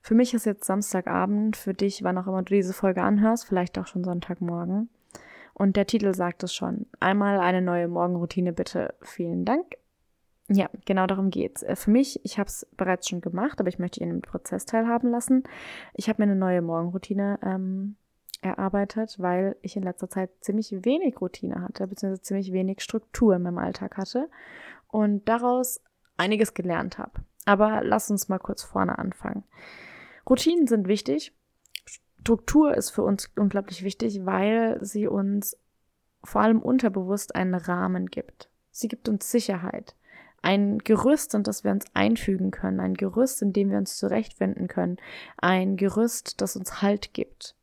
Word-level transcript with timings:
Für 0.00 0.14
mich 0.14 0.34
ist 0.34 0.46
jetzt 0.46 0.64
Samstagabend, 0.64 1.56
für 1.56 1.74
dich, 1.74 2.02
wann 2.02 2.18
auch 2.18 2.26
immer 2.26 2.42
du 2.42 2.54
diese 2.54 2.72
Folge 2.72 3.02
anhörst, 3.02 3.46
vielleicht 3.46 3.78
auch 3.78 3.86
schon 3.86 4.04
Sonntagmorgen. 4.04 4.88
Und 5.54 5.76
der 5.76 5.86
Titel 5.86 6.14
sagt 6.14 6.44
es 6.44 6.54
schon. 6.54 6.86
Einmal 7.00 7.40
eine 7.40 7.60
neue 7.60 7.88
Morgenroutine 7.88 8.52
bitte. 8.52 8.94
Vielen 9.02 9.44
Dank. 9.44 9.76
Ja, 10.48 10.70
genau 10.86 11.06
darum 11.06 11.30
geht's. 11.30 11.62
Äh, 11.62 11.76
für 11.76 11.90
mich, 11.90 12.24
ich 12.24 12.38
habe 12.38 12.48
es 12.48 12.66
bereits 12.76 13.08
schon 13.08 13.20
gemacht, 13.20 13.60
aber 13.60 13.68
ich 13.68 13.78
möchte 13.78 14.00
Ihnen 14.00 14.12
im 14.12 14.22
Prozess 14.22 14.64
teilhaben 14.64 15.10
lassen. 15.10 15.44
Ich 15.94 16.08
habe 16.08 16.22
mir 16.22 16.30
eine 16.30 16.38
neue 16.38 16.62
Morgenroutine 16.62 17.38
ähm, 17.42 17.96
erarbeitet, 18.40 19.16
weil 19.18 19.56
ich 19.60 19.76
in 19.76 19.82
letzter 19.82 20.08
Zeit 20.08 20.30
ziemlich 20.40 20.72
wenig 20.84 21.20
Routine 21.20 21.60
hatte, 21.60 21.86
beziehungsweise 21.86 22.22
ziemlich 22.22 22.52
wenig 22.52 22.80
Struktur 22.80 23.36
in 23.36 23.42
meinem 23.42 23.58
Alltag 23.58 23.96
hatte 23.96 24.30
und 24.86 25.28
daraus 25.28 25.82
einiges 26.16 26.54
gelernt 26.54 26.98
habe. 26.98 27.12
Aber 27.44 27.82
lass 27.82 28.10
uns 28.10 28.28
mal 28.28 28.38
kurz 28.38 28.62
vorne 28.62 28.98
anfangen. 28.98 29.44
Routinen 30.28 30.66
sind 30.66 30.88
wichtig. 30.88 31.32
Struktur 32.20 32.74
ist 32.74 32.90
für 32.90 33.02
uns 33.02 33.30
unglaublich 33.36 33.82
wichtig, 33.82 34.26
weil 34.26 34.78
sie 34.84 35.06
uns 35.06 35.56
vor 36.22 36.42
allem 36.42 36.60
unterbewusst 36.60 37.34
einen 37.34 37.54
Rahmen 37.54 38.06
gibt. 38.06 38.50
Sie 38.70 38.88
gibt 38.88 39.08
uns 39.08 39.30
Sicherheit. 39.30 39.94
Ein 40.42 40.78
Gerüst, 40.78 41.34
in 41.34 41.42
das 41.42 41.64
wir 41.64 41.70
uns 41.70 41.86
einfügen 41.94 42.50
können. 42.50 42.80
Ein 42.80 42.94
Gerüst, 42.94 43.42
in 43.42 43.52
dem 43.52 43.70
wir 43.70 43.78
uns 43.78 43.96
zurechtfinden 43.96 44.68
können. 44.68 44.98
Ein 45.36 45.76
Gerüst, 45.76 46.40
das 46.40 46.56
uns 46.56 46.82
Halt 46.82 47.12
gibt. 47.14 47.54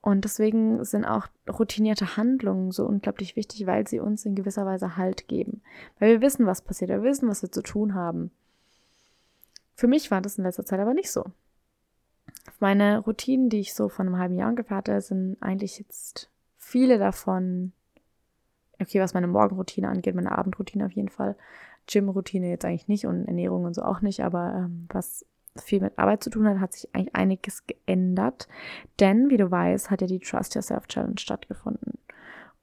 Und 0.00 0.24
deswegen 0.24 0.84
sind 0.84 1.04
auch 1.04 1.28
routinierte 1.48 2.16
Handlungen 2.16 2.72
so 2.72 2.84
unglaublich 2.86 3.36
wichtig, 3.36 3.66
weil 3.66 3.86
sie 3.86 4.00
uns 4.00 4.24
in 4.24 4.34
gewisser 4.34 4.66
Weise 4.66 4.96
Halt 4.96 5.28
geben. 5.28 5.62
Weil 6.00 6.14
wir 6.14 6.20
wissen, 6.22 6.44
was 6.44 6.62
passiert, 6.62 6.90
wir 6.90 7.04
wissen, 7.04 7.28
was 7.28 7.42
wir 7.42 7.52
zu 7.52 7.62
tun 7.62 7.94
haben. 7.94 8.32
Für 9.76 9.86
mich 9.86 10.10
war 10.10 10.20
das 10.20 10.38
in 10.38 10.44
letzter 10.44 10.64
Zeit 10.64 10.80
aber 10.80 10.94
nicht 10.94 11.10
so. 11.10 11.24
Meine 12.60 12.98
Routinen, 12.98 13.48
die 13.48 13.60
ich 13.60 13.74
so 13.74 13.88
von 13.88 14.06
einem 14.06 14.18
halben 14.18 14.36
Jahr 14.36 14.50
ungefähr 14.50 14.76
hatte, 14.76 15.00
sind 15.00 15.36
eigentlich 15.40 15.78
jetzt 15.78 16.30
viele 16.58 16.98
davon, 16.98 17.72
okay, 18.80 19.00
was 19.00 19.14
meine 19.14 19.26
Morgenroutine 19.26 19.88
angeht, 19.88 20.14
meine 20.14 20.36
Abendroutine 20.36 20.86
auf 20.86 20.92
jeden 20.92 21.08
Fall. 21.08 21.36
Gym-Routine 21.86 22.48
jetzt 22.48 22.64
eigentlich 22.64 22.88
nicht 22.88 23.06
und 23.06 23.26
Ernährung 23.26 23.64
und 23.64 23.74
so 23.74 23.82
auch 23.82 24.00
nicht, 24.00 24.22
aber 24.22 24.54
ähm, 24.54 24.86
was 24.88 25.26
viel 25.56 25.80
mit 25.80 25.98
Arbeit 25.98 26.22
zu 26.22 26.30
tun 26.30 26.48
hat, 26.48 26.60
hat 26.60 26.72
sich 26.72 26.94
eigentlich 26.94 27.14
einiges 27.14 27.66
geändert. 27.66 28.48
Denn, 29.00 29.28
wie 29.28 29.36
du 29.36 29.50
weißt, 29.50 29.90
hat 29.90 30.00
ja 30.00 30.06
die 30.06 30.20
Trust 30.20 30.54
Yourself 30.54 30.86
Challenge 30.86 31.18
stattgefunden. 31.18 31.98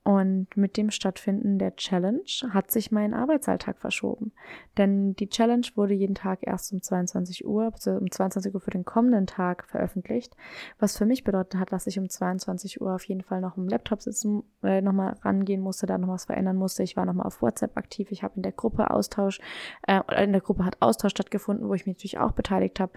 Und 0.03 0.47
mit 0.55 0.77
dem 0.77 0.91
Stattfinden 0.91 1.59
der 1.59 1.75
Challenge 1.75 2.23
hat 2.51 2.71
sich 2.71 2.91
mein 2.91 3.13
Arbeitsalltag 3.13 3.77
verschoben. 3.77 4.31
Denn 4.77 5.13
die 5.15 5.29
Challenge 5.29 5.67
wurde 5.75 5.93
jeden 5.93 6.15
Tag 6.15 6.39
erst 6.41 6.71
um 6.71 6.81
22 6.81 7.45
Uhr, 7.45 7.71
also 7.73 7.91
um 7.91 8.09
22 8.09 8.55
Uhr 8.55 8.61
für 8.61 8.71
den 8.71 8.85
kommenden 8.85 9.27
Tag 9.27 9.65
veröffentlicht. 9.65 10.35
Was 10.79 10.97
für 10.97 11.05
mich 11.05 11.25
bedeutet 11.25 11.59
hat, 11.59 11.73
dass 11.73 11.85
ich 11.85 11.99
um 11.99 12.09
22 12.09 12.81
Uhr 12.81 12.95
auf 12.95 13.03
jeden 13.03 13.23
Fall 13.23 13.41
noch 13.41 13.57
im 13.57 13.67
Laptop 13.67 14.01
sitzen, 14.01 14.43
äh, 14.63 14.81
nochmal 14.81 15.17
rangehen 15.21 15.61
musste, 15.61 15.85
da 15.85 15.97
noch 15.97 16.07
was 16.07 16.25
verändern 16.25 16.55
musste. 16.55 16.81
Ich 16.81 16.95
war 16.95 17.05
nochmal 17.05 17.27
auf 17.27 17.41
WhatsApp 17.41 17.75
aktiv. 17.77 18.09
Ich 18.11 18.23
habe 18.23 18.35
in 18.37 18.41
der 18.41 18.53
Gruppe 18.53 18.91
Austausch, 18.91 19.39
äh, 19.85 20.01
in 20.23 20.31
der 20.31 20.41
Gruppe 20.41 20.63
hat 20.63 20.81
Austausch 20.81 21.11
stattgefunden, 21.11 21.67
wo 21.67 21.73
ich 21.73 21.85
mich 21.85 21.97
natürlich 21.97 22.19
auch 22.19 22.31
beteiligt 22.31 22.79
habe 22.79 22.93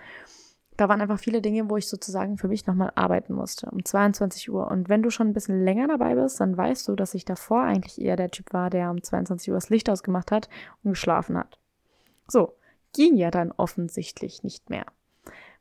da 0.76 0.88
waren 0.88 1.00
einfach 1.00 1.18
viele 1.18 1.42
Dinge, 1.42 1.68
wo 1.68 1.76
ich 1.76 1.88
sozusagen 1.88 2.38
für 2.38 2.48
mich 2.48 2.66
nochmal 2.66 2.92
arbeiten 2.94 3.34
musste, 3.34 3.70
um 3.70 3.84
22 3.84 4.50
Uhr. 4.50 4.70
Und 4.70 4.88
wenn 4.88 5.02
du 5.02 5.10
schon 5.10 5.28
ein 5.28 5.34
bisschen 5.34 5.64
länger 5.64 5.88
dabei 5.88 6.14
bist, 6.14 6.40
dann 6.40 6.56
weißt 6.56 6.88
du, 6.88 6.96
dass 6.96 7.14
ich 7.14 7.24
davor 7.24 7.62
eigentlich 7.62 8.00
eher 8.00 8.16
der 8.16 8.30
Typ 8.30 8.52
war, 8.52 8.70
der 8.70 8.90
um 8.90 9.02
22 9.02 9.50
Uhr 9.50 9.56
das 9.56 9.70
Licht 9.70 9.90
ausgemacht 9.90 10.32
hat 10.32 10.48
und 10.82 10.92
geschlafen 10.92 11.36
hat. 11.36 11.58
So, 12.26 12.54
ging 12.94 13.16
ja 13.16 13.30
dann 13.30 13.52
offensichtlich 13.52 14.42
nicht 14.42 14.70
mehr. 14.70 14.86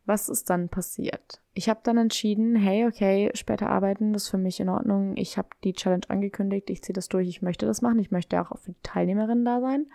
Was 0.05 0.29
ist 0.29 0.49
dann 0.49 0.69
passiert? 0.69 1.41
Ich 1.53 1.69
habe 1.69 1.81
dann 1.83 1.97
entschieden, 1.97 2.55
hey, 2.55 2.88
okay, 2.88 3.29
später 3.33 3.69
arbeiten, 3.69 4.13
das 4.13 4.23
ist 4.23 4.29
für 4.29 4.38
mich 4.38 4.59
in 4.59 4.69
Ordnung. 4.69 5.16
Ich 5.16 5.38
habe 5.38 5.49
die 5.63 5.73
Challenge 5.73 6.09
angekündigt, 6.09 6.69
ich 6.69 6.81
ziehe 6.81 6.93
das 6.93 7.07
durch, 7.07 7.28
ich 7.28 7.41
möchte 7.41 7.66
das 7.66 7.81
machen, 7.81 7.99
ich 7.99 8.11
möchte 8.11 8.41
auch 8.41 8.57
für 8.57 8.72
die 8.72 8.81
Teilnehmerinnen 8.81 9.45
da 9.45 9.61
sein. 9.61 9.88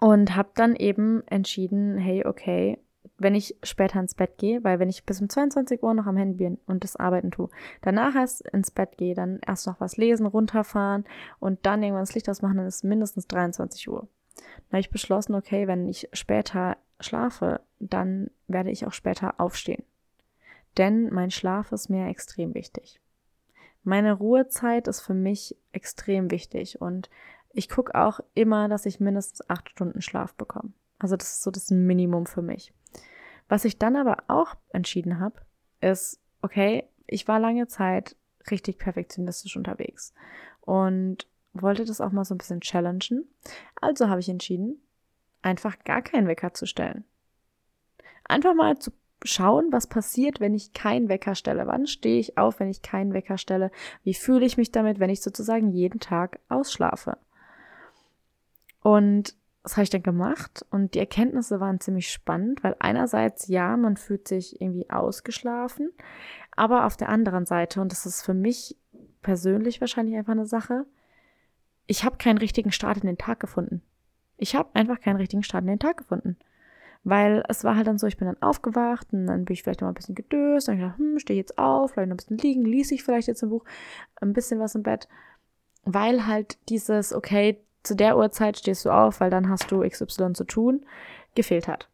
Und 0.00 0.36
habe 0.36 0.50
dann 0.54 0.76
eben 0.76 1.26
entschieden, 1.26 1.98
hey, 1.98 2.24
okay, 2.24 2.78
wenn 3.18 3.34
ich 3.34 3.56
später 3.62 4.00
ins 4.00 4.14
Bett 4.14 4.38
gehe, 4.38 4.62
weil 4.62 4.78
wenn 4.78 4.88
ich 4.88 5.04
bis 5.04 5.20
um 5.20 5.28
22 5.28 5.82
Uhr 5.82 5.92
noch 5.92 6.06
am 6.06 6.16
Handy 6.16 6.36
bin 6.36 6.58
und 6.66 6.84
das 6.84 6.96
Arbeiten 6.96 7.30
tue, 7.30 7.50
danach 7.82 8.14
erst 8.14 8.42
ins 8.48 8.70
Bett 8.70 8.96
gehe, 8.96 9.14
dann 9.14 9.40
erst 9.46 9.66
noch 9.66 9.80
was 9.80 9.96
lesen, 9.96 10.26
runterfahren 10.26 11.04
und 11.40 11.66
dann 11.66 11.82
irgendwann 11.82 12.04
das 12.04 12.14
Licht 12.14 12.28
ausmachen, 12.28 12.56
dann 12.56 12.66
ist 12.66 12.84
mindestens 12.84 13.26
23 13.26 13.88
Uhr. 13.88 14.08
Dann 14.36 14.72
habe 14.72 14.80
ich 14.80 14.90
beschlossen, 14.90 15.34
okay, 15.34 15.66
wenn 15.66 15.88
ich 15.88 16.08
später 16.12 16.76
schlafe, 17.00 17.60
dann 17.80 18.30
werde 18.46 18.70
ich 18.70 18.86
auch 18.86 18.92
später 18.92 19.40
aufstehen. 19.40 19.82
Denn 20.76 21.12
mein 21.12 21.30
Schlaf 21.30 21.72
ist 21.72 21.88
mir 21.88 22.06
extrem 22.06 22.54
wichtig. 22.54 23.00
Meine 23.82 24.12
Ruhezeit 24.12 24.86
ist 24.86 25.00
für 25.00 25.14
mich 25.14 25.56
extrem 25.72 26.30
wichtig 26.30 26.80
und 26.80 27.10
ich 27.52 27.68
gucke 27.68 27.94
auch 27.94 28.20
immer, 28.34 28.68
dass 28.68 28.86
ich 28.86 29.00
mindestens 29.00 29.48
acht 29.48 29.70
Stunden 29.70 30.02
Schlaf 30.02 30.34
bekomme. 30.34 30.72
Also 30.98 31.16
das 31.16 31.32
ist 31.32 31.42
so 31.42 31.50
das 31.50 31.70
Minimum 31.70 32.26
für 32.26 32.42
mich. 32.42 32.72
Was 33.48 33.64
ich 33.64 33.78
dann 33.78 33.96
aber 33.96 34.24
auch 34.28 34.54
entschieden 34.70 35.20
habe, 35.20 35.40
ist, 35.80 36.20
okay, 36.42 36.84
ich 37.06 37.26
war 37.26 37.40
lange 37.40 37.66
Zeit 37.66 38.16
richtig 38.50 38.78
perfektionistisch 38.78 39.56
unterwegs 39.56 40.14
und 40.60 41.26
wollte 41.52 41.84
das 41.84 42.00
auch 42.00 42.12
mal 42.12 42.24
so 42.24 42.34
ein 42.34 42.38
bisschen 42.38 42.60
challengen. 42.60 43.26
Also 43.80 44.08
habe 44.08 44.20
ich 44.20 44.28
entschieden, 44.28 44.80
einfach 45.42 45.78
gar 45.84 46.02
keinen 46.02 46.28
Wecker 46.28 46.54
zu 46.54 46.66
stellen. 46.66 47.04
Einfach 48.24 48.54
mal 48.54 48.78
zu 48.78 48.92
schauen, 49.24 49.72
was 49.72 49.86
passiert, 49.86 50.40
wenn 50.40 50.54
ich 50.54 50.72
keinen 50.72 51.08
Wecker 51.08 51.34
stelle. 51.34 51.66
Wann 51.66 51.86
stehe 51.86 52.20
ich 52.20 52.38
auf, 52.38 52.60
wenn 52.60 52.68
ich 52.68 52.82
keinen 52.82 53.14
Wecker 53.14 53.38
stelle? 53.38 53.70
Wie 54.04 54.14
fühle 54.14 54.46
ich 54.46 54.56
mich 54.56 54.70
damit, 54.70 55.00
wenn 55.00 55.10
ich 55.10 55.22
sozusagen 55.22 55.70
jeden 55.70 56.00
Tag 56.00 56.40
ausschlafe? 56.48 57.16
Und 58.80 59.34
das 59.68 59.76
habe 59.76 59.82
ich 59.84 59.90
dann 59.90 60.02
gemacht 60.02 60.64
und 60.70 60.94
die 60.94 60.98
Erkenntnisse 60.98 61.60
waren 61.60 61.78
ziemlich 61.78 62.10
spannend, 62.10 62.64
weil 62.64 62.74
einerseits 62.78 63.48
ja, 63.48 63.76
man 63.76 63.98
fühlt 63.98 64.26
sich 64.26 64.62
irgendwie 64.62 64.88
ausgeschlafen, 64.88 65.90
aber 66.56 66.86
auf 66.86 66.96
der 66.96 67.10
anderen 67.10 67.44
Seite, 67.44 67.82
und 67.82 67.92
das 67.92 68.06
ist 68.06 68.22
für 68.22 68.32
mich 68.32 68.78
persönlich 69.20 69.82
wahrscheinlich 69.82 70.16
einfach 70.16 70.32
eine 70.32 70.46
Sache, 70.46 70.86
ich 71.86 72.02
habe 72.02 72.16
keinen 72.16 72.38
richtigen 72.38 72.72
Start 72.72 72.96
in 72.96 73.06
den 73.06 73.18
Tag 73.18 73.40
gefunden. 73.40 73.82
Ich 74.38 74.54
habe 74.54 74.70
einfach 74.72 75.00
keinen 75.00 75.16
richtigen 75.16 75.42
Start 75.42 75.64
in 75.64 75.68
den 75.68 75.78
Tag 75.78 75.98
gefunden. 75.98 76.38
Weil 77.04 77.44
es 77.48 77.62
war 77.62 77.76
halt 77.76 77.86
dann 77.86 77.98
so, 77.98 78.06
ich 78.06 78.16
bin 78.16 78.26
dann 78.26 78.42
aufgewacht 78.42 79.08
und 79.12 79.26
dann 79.26 79.44
bin 79.44 79.52
ich 79.52 79.62
vielleicht 79.62 79.82
noch 79.82 79.88
ein 79.88 79.94
bisschen 79.94 80.14
gedöst 80.14 80.68
und 80.68 80.76
ich 80.76 80.80
dachte, 80.80 80.98
hm, 80.98 81.18
stehe 81.18 81.38
jetzt 81.38 81.58
auf, 81.58 81.92
vielleicht 81.92 82.08
noch 82.08 82.14
ein 82.14 82.16
bisschen 82.16 82.38
liegen, 82.38 82.64
ließ 82.64 82.90
ich 82.92 83.04
vielleicht 83.04 83.28
jetzt 83.28 83.42
im 83.42 83.50
Buch 83.50 83.64
ein 84.16 84.32
bisschen 84.32 84.60
was 84.60 84.74
im 84.74 84.82
Bett. 84.82 85.08
Weil 85.84 86.26
halt 86.26 86.58
dieses, 86.70 87.12
okay, 87.12 87.60
zu 87.88 87.96
der 87.96 88.16
Uhrzeit 88.16 88.58
stehst 88.58 88.84
du 88.84 88.90
auf, 88.90 89.20
weil 89.20 89.30
dann 89.30 89.48
hast 89.48 89.70
du 89.70 89.80
XY 89.80 90.32
zu 90.34 90.44
tun, 90.44 90.84
gefehlt 91.34 91.68
hat. 91.68 91.88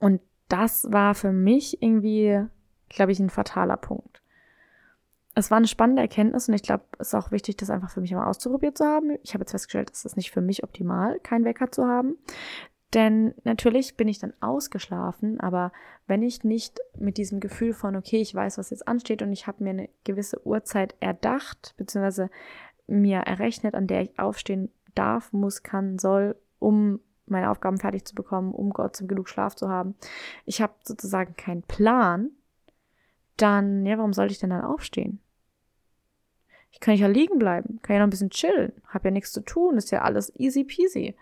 Und 0.00 0.20
das 0.48 0.86
war 0.92 1.14
für 1.14 1.32
mich 1.32 1.82
irgendwie, 1.82 2.44
glaube 2.88 3.12
ich, 3.12 3.20
ein 3.20 3.30
fataler 3.30 3.76
Punkt. 3.76 4.20
Es 5.34 5.50
war 5.50 5.58
eine 5.58 5.66
spannende 5.66 6.02
Erkenntnis 6.02 6.48
und 6.48 6.54
ich 6.54 6.62
glaube, 6.62 6.84
es 6.98 7.08
ist 7.08 7.14
auch 7.14 7.32
wichtig, 7.32 7.56
das 7.56 7.70
einfach 7.70 7.90
für 7.90 8.00
mich 8.00 8.12
mal 8.12 8.28
auszuprobiert 8.28 8.78
zu 8.78 8.84
haben. 8.84 9.18
Ich 9.24 9.34
habe 9.34 9.42
jetzt 9.42 9.50
festgestellt, 9.50 9.90
es 9.92 10.04
ist 10.04 10.16
nicht 10.16 10.30
für 10.30 10.40
mich 10.40 10.62
optimal, 10.62 11.18
keinen 11.20 11.44
Wecker 11.44 11.72
zu 11.72 11.86
haben. 11.86 12.16
Denn 12.94 13.34
natürlich 13.42 13.96
bin 13.96 14.06
ich 14.06 14.20
dann 14.20 14.34
ausgeschlafen, 14.40 15.40
aber 15.40 15.72
wenn 16.06 16.22
ich 16.22 16.44
nicht 16.44 16.78
mit 16.96 17.16
diesem 17.16 17.40
Gefühl 17.40 17.72
von, 17.72 17.96
okay, 17.96 18.20
ich 18.20 18.32
weiß, 18.32 18.58
was 18.58 18.70
jetzt 18.70 18.86
ansteht 18.86 19.22
und 19.22 19.32
ich 19.32 19.48
habe 19.48 19.64
mir 19.64 19.70
eine 19.70 19.88
gewisse 20.04 20.46
Uhrzeit 20.46 20.94
erdacht, 21.00 21.74
beziehungsweise 21.76 22.30
mir 22.86 23.18
errechnet, 23.20 23.74
an 23.74 23.86
der 23.86 24.02
ich 24.02 24.18
aufstehen 24.18 24.70
darf, 24.94 25.32
muss, 25.32 25.62
kann, 25.62 25.98
soll, 25.98 26.36
um 26.58 27.00
meine 27.26 27.50
Aufgaben 27.50 27.78
fertig 27.78 28.04
zu 28.04 28.14
bekommen, 28.14 28.52
um 28.52 28.70
Gott 28.70 28.96
zum 28.96 29.08
genug 29.08 29.28
Schlaf 29.28 29.54
zu 29.56 29.68
haben. 29.68 29.94
Ich 30.44 30.60
habe 30.60 30.74
sozusagen 30.82 31.36
keinen 31.36 31.62
Plan, 31.62 32.30
dann, 33.36 33.84
ja, 33.86 33.98
warum 33.98 34.12
sollte 34.12 34.32
ich 34.32 34.38
denn 34.38 34.50
dann 34.50 34.64
aufstehen? 34.64 35.20
Ich 36.70 36.80
kann 36.80 36.96
ja 36.96 37.06
liegen 37.06 37.38
bleiben, 37.38 37.80
kann 37.82 37.94
ja 37.94 38.00
noch 38.00 38.08
ein 38.08 38.10
bisschen 38.10 38.30
chillen, 38.30 38.72
habe 38.88 39.08
ja 39.08 39.12
nichts 39.12 39.32
zu 39.32 39.40
tun, 39.40 39.76
ist 39.76 39.90
ja 39.90 40.02
alles 40.02 40.34
easy 40.36 40.64
peasy. 40.64 41.16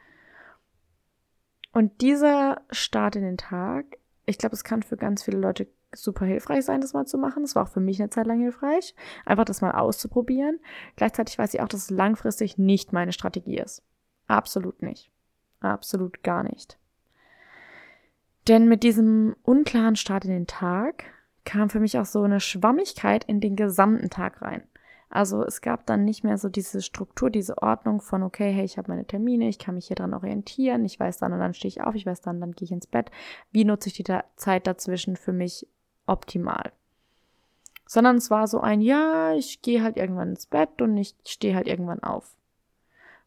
Und 1.72 2.00
dieser 2.00 2.62
Start 2.70 3.16
in 3.16 3.22
den 3.22 3.36
Tag, 3.36 3.98
ich 4.26 4.38
glaube, 4.38 4.54
es 4.54 4.64
kann 4.64 4.82
für 4.82 4.96
ganz 4.96 5.22
viele 5.22 5.38
Leute 5.38 5.68
super 5.94 6.24
hilfreich 6.24 6.64
sein, 6.64 6.80
das 6.80 6.94
mal 6.94 7.06
zu 7.06 7.18
machen. 7.18 7.44
Es 7.44 7.54
war 7.54 7.64
auch 7.64 7.68
für 7.68 7.80
mich 7.80 8.00
eine 8.00 8.10
Zeit 8.10 8.26
lang 8.26 8.40
hilfreich, 8.40 8.94
einfach 9.24 9.44
das 9.44 9.60
mal 9.60 9.72
auszuprobieren. 9.72 10.60
Gleichzeitig 10.96 11.38
weiß 11.38 11.54
ich 11.54 11.60
auch, 11.60 11.68
dass 11.68 11.82
es 11.82 11.90
langfristig 11.90 12.58
nicht 12.58 12.92
meine 12.92 13.12
Strategie 13.12 13.58
ist. 13.58 13.82
Absolut 14.26 14.80
nicht. 14.82 15.10
Absolut 15.60 16.22
gar 16.22 16.42
nicht. 16.42 16.78
Denn 18.48 18.68
mit 18.68 18.82
diesem 18.82 19.36
unklaren 19.42 19.96
Start 19.96 20.24
in 20.24 20.30
den 20.30 20.46
Tag 20.46 21.04
kam 21.44 21.70
für 21.70 21.80
mich 21.80 21.98
auch 21.98 22.06
so 22.06 22.22
eine 22.22 22.40
Schwammigkeit 22.40 23.24
in 23.24 23.40
den 23.40 23.56
gesamten 23.56 24.10
Tag 24.10 24.42
rein. 24.42 24.62
Also 25.14 25.44
es 25.44 25.60
gab 25.60 25.84
dann 25.84 26.06
nicht 26.06 26.24
mehr 26.24 26.38
so 26.38 26.48
diese 26.48 26.80
Struktur, 26.80 27.28
diese 27.28 27.58
Ordnung 27.58 28.00
von, 28.00 28.22
okay, 28.22 28.50
hey, 28.50 28.64
ich 28.64 28.78
habe 28.78 28.90
meine 28.90 29.04
Termine, 29.04 29.46
ich 29.46 29.58
kann 29.58 29.74
mich 29.74 29.88
hier 29.88 29.96
dran 29.96 30.14
orientieren, 30.14 30.86
ich 30.86 30.98
weiß 30.98 31.18
dann 31.18 31.34
und 31.34 31.38
dann 31.38 31.52
stehe 31.52 31.68
ich 31.68 31.82
auf, 31.82 31.94
ich 31.94 32.06
weiß 32.06 32.22
dann, 32.22 32.40
dann 32.40 32.52
gehe 32.52 32.64
ich 32.64 32.72
ins 32.72 32.86
Bett. 32.86 33.10
Wie 33.50 33.66
nutze 33.66 33.88
ich 33.90 33.94
die 33.94 34.04
da 34.04 34.24
Zeit 34.36 34.66
dazwischen 34.66 35.16
für 35.16 35.34
mich 35.34 35.68
optimal? 36.06 36.72
Sondern 37.84 38.16
es 38.16 38.30
war 38.30 38.46
so 38.46 38.60
ein, 38.60 38.80
ja, 38.80 39.34
ich 39.34 39.60
gehe 39.60 39.82
halt 39.82 39.98
irgendwann 39.98 40.30
ins 40.30 40.46
Bett 40.46 40.80
und 40.80 40.96
ich 40.96 41.14
stehe 41.26 41.54
halt 41.54 41.68
irgendwann 41.68 42.02
auf. 42.02 42.34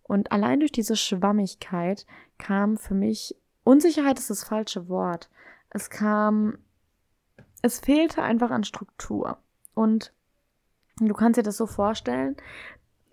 Und 0.02 0.32
allein 0.32 0.62
durch 0.62 0.72
diese 0.72 0.96
Schwammigkeit 0.96 2.08
kam 2.40 2.78
für 2.78 2.96
mich, 2.96 3.36
Unsicherheit 3.64 4.18
ist 4.18 4.32
das 4.32 4.44
falsche 4.44 4.90
Wort. 4.90 5.30
Es 5.70 5.92
kam, 5.92 6.58
es 7.62 7.80
fehlte 7.80 8.24
einfach 8.24 8.50
an 8.50 8.64
Struktur. 8.64 9.38
Und 9.76 10.14
Du 11.00 11.14
kannst 11.14 11.38
dir 11.38 11.44
das 11.44 11.58
so 11.58 11.66
vorstellen. 11.66 12.36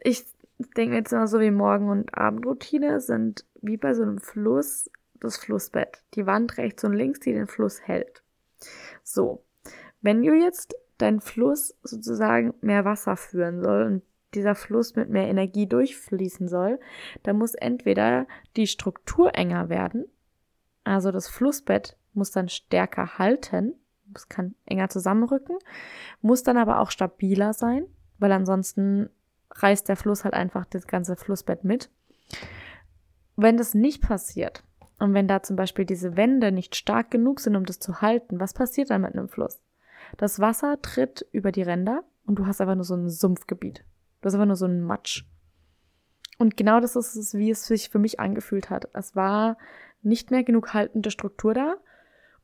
Ich 0.00 0.24
denke 0.76 0.96
jetzt 0.96 1.12
immer 1.12 1.26
so 1.26 1.40
wie 1.40 1.50
Morgen- 1.50 1.88
und 1.88 2.16
Abendroutine 2.16 3.00
sind 3.00 3.44
wie 3.60 3.76
bei 3.76 3.94
so 3.94 4.02
einem 4.02 4.18
Fluss 4.18 4.90
das 5.20 5.36
Flussbett. 5.36 6.02
Die 6.14 6.26
Wand 6.26 6.58
rechts 6.58 6.84
und 6.84 6.92
links, 6.92 7.20
die 7.20 7.32
den 7.32 7.46
Fluss 7.46 7.80
hält. 7.82 8.22
So. 9.02 9.44
Wenn 10.00 10.22
du 10.22 10.34
jetzt 10.34 10.74
dein 10.98 11.20
Fluss 11.20 11.76
sozusagen 11.82 12.54
mehr 12.60 12.84
Wasser 12.84 13.16
führen 13.16 13.62
soll 13.62 13.84
und 13.84 14.02
dieser 14.34 14.54
Fluss 14.54 14.96
mit 14.96 15.10
mehr 15.10 15.28
Energie 15.28 15.66
durchfließen 15.66 16.48
soll, 16.48 16.80
dann 17.22 17.38
muss 17.38 17.54
entweder 17.54 18.26
die 18.56 18.66
Struktur 18.66 19.34
enger 19.34 19.68
werden, 19.68 20.06
also 20.84 21.10
das 21.10 21.28
Flussbett 21.28 21.96
muss 22.12 22.30
dann 22.30 22.48
stärker 22.48 23.18
halten, 23.18 23.74
es 24.14 24.28
kann 24.28 24.54
enger 24.66 24.88
zusammenrücken, 24.88 25.58
muss 26.20 26.42
dann 26.42 26.56
aber 26.56 26.80
auch 26.80 26.90
stabiler 26.90 27.52
sein, 27.52 27.86
weil 28.18 28.32
ansonsten 28.32 29.10
reißt 29.50 29.88
der 29.88 29.96
Fluss 29.96 30.24
halt 30.24 30.34
einfach 30.34 30.64
das 30.66 30.86
ganze 30.86 31.16
Flussbett 31.16 31.64
mit. 31.64 31.90
Wenn 33.36 33.56
das 33.56 33.74
nicht 33.74 34.02
passiert 34.02 34.64
und 34.98 35.14
wenn 35.14 35.28
da 35.28 35.42
zum 35.42 35.56
Beispiel 35.56 35.84
diese 35.84 36.16
Wände 36.16 36.52
nicht 36.52 36.76
stark 36.76 37.10
genug 37.10 37.40
sind, 37.40 37.56
um 37.56 37.64
das 37.64 37.78
zu 37.78 38.00
halten, 38.00 38.40
was 38.40 38.54
passiert 38.54 38.90
dann 38.90 39.02
mit 39.02 39.14
einem 39.14 39.28
Fluss? 39.28 39.60
Das 40.16 40.40
Wasser 40.40 40.80
tritt 40.80 41.26
über 41.32 41.52
die 41.52 41.62
Ränder 41.62 42.04
und 42.26 42.38
du 42.38 42.46
hast 42.46 42.60
einfach 42.60 42.74
nur 42.74 42.84
so 42.84 42.94
ein 42.94 43.08
Sumpfgebiet. 43.08 43.84
Du 44.20 44.26
hast 44.26 44.34
einfach 44.34 44.46
nur 44.46 44.56
so 44.56 44.66
ein 44.66 44.82
Matsch. 44.82 45.24
Und 46.38 46.56
genau 46.56 46.80
das 46.80 46.96
ist 46.96 47.14
es, 47.16 47.34
wie 47.34 47.50
es 47.50 47.66
sich 47.66 47.90
für 47.90 47.98
mich 47.98 48.20
angefühlt 48.20 48.70
hat. 48.70 48.88
Es 48.94 49.14
war 49.14 49.56
nicht 50.02 50.30
mehr 50.30 50.42
genug 50.42 50.74
haltende 50.74 51.10
Struktur 51.10 51.54
da 51.54 51.76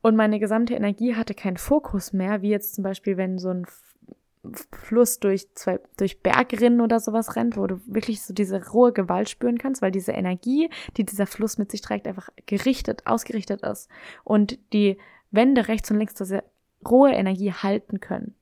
und 0.01 0.15
meine 0.15 0.39
gesamte 0.39 0.73
Energie 0.73 1.15
hatte 1.15 1.33
keinen 1.33 1.57
Fokus 1.57 2.13
mehr, 2.13 2.41
wie 2.41 2.49
jetzt 2.49 2.75
zum 2.75 2.83
Beispiel, 2.83 3.17
wenn 3.17 3.37
so 3.37 3.49
ein 3.49 3.65
Fluss 4.71 5.19
durch 5.19 5.53
zwei, 5.53 5.79
durch 5.97 6.21
Bergrinnen 6.21 6.79
oder 6.79 6.99
sowas 6.99 7.35
rennt, 7.35 7.57
wo 7.57 7.67
du 7.67 7.81
wirklich 7.85 8.21
so 8.21 8.33
diese 8.33 8.69
rohe 8.69 8.93
Gewalt 8.93 9.29
spüren 9.29 9.57
kannst, 9.57 9.81
weil 9.81 9.91
diese 9.91 10.13
Energie, 10.13 10.69
die 10.95 11.03
dieser 11.03 11.27
Fluss 11.27 11.57
mit 11.57 11.69
sich 11.71 11.81
trägt, 11.81 12.07
einfach 12.07 12.29
gerichtet, 12.45 13.05
ausgerichtet 13.05 13.61
ist 13.63 13.89
und 14.23 14.57
die 14.71 14.97
Wände 15.31 15.67
rechts 15.67 15.91
und 15.91 15.97
links 15.97 16.13
diese 16.13 16.43
rohe 16.87 17.11
Energie 17.11 17.51
halten 17.51 17.99
können. 17.99 18.33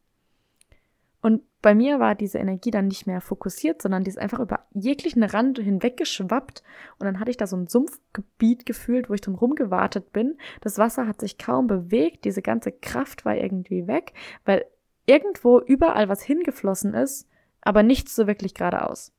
Und 1.22 1.42
bei 1.68 1.76
mir 1.76 2.00
war 2.00 2.16
diese 2.16 2.38
Energie 2.38 2.72
dann 2.72 2.88
nicht 2.88 3.08
mehr 3.08 3.20
fokussiert, 3.20 3.82
sondern 3.82 4.06
die 4.06 4.10
ist 4.10 4.18
einfach 4.18 4.40
über 4.40 4.62
jeglichen 4.74 5.22
Rand 5.22 5.60
hinweggeschwappt. 5.60 6.64
Und 6.98 7.06
dann 7.06 7.20
hatte 7.20 7.30
ich 7.30 7.36
da 7.36 7.46
so 7.46 7.58
ein 7.58 7.68
Sumpfgebiet 7.68 8.66
gefühlt, 8.66 9.10
wo 9.10 9.14
ich 9.16 9.20
drum 9.20 9.36
rumgewartet 9.36 10.14
bin. 10.14 10.38
Das 10.62 10.78
Wasser 10.78 11.10
hat 11.10 11.20
sich 11.20 11.38
kaum 11.38 11.68
bewegt, 11.68 12.24
diese 12.24 12.42
ganze 12.42 12.72
Kraft 12.72 13.26
war 13.26 13.36
irgendwie 13.36 13.86
weg, 13.86 14.14
weil 14.46 14.64
irgendwo 15.08 15.60
überall 15.60 16.08
was 16.08 16.22
hingeflossen 16.22 16.94
ist, 16.94 17.28
aber 17.60 17.84
nichts 17.84 18.16
so 18.16 18.28
wirklich 18.28 18.54
geradeaus. 18.54 19.12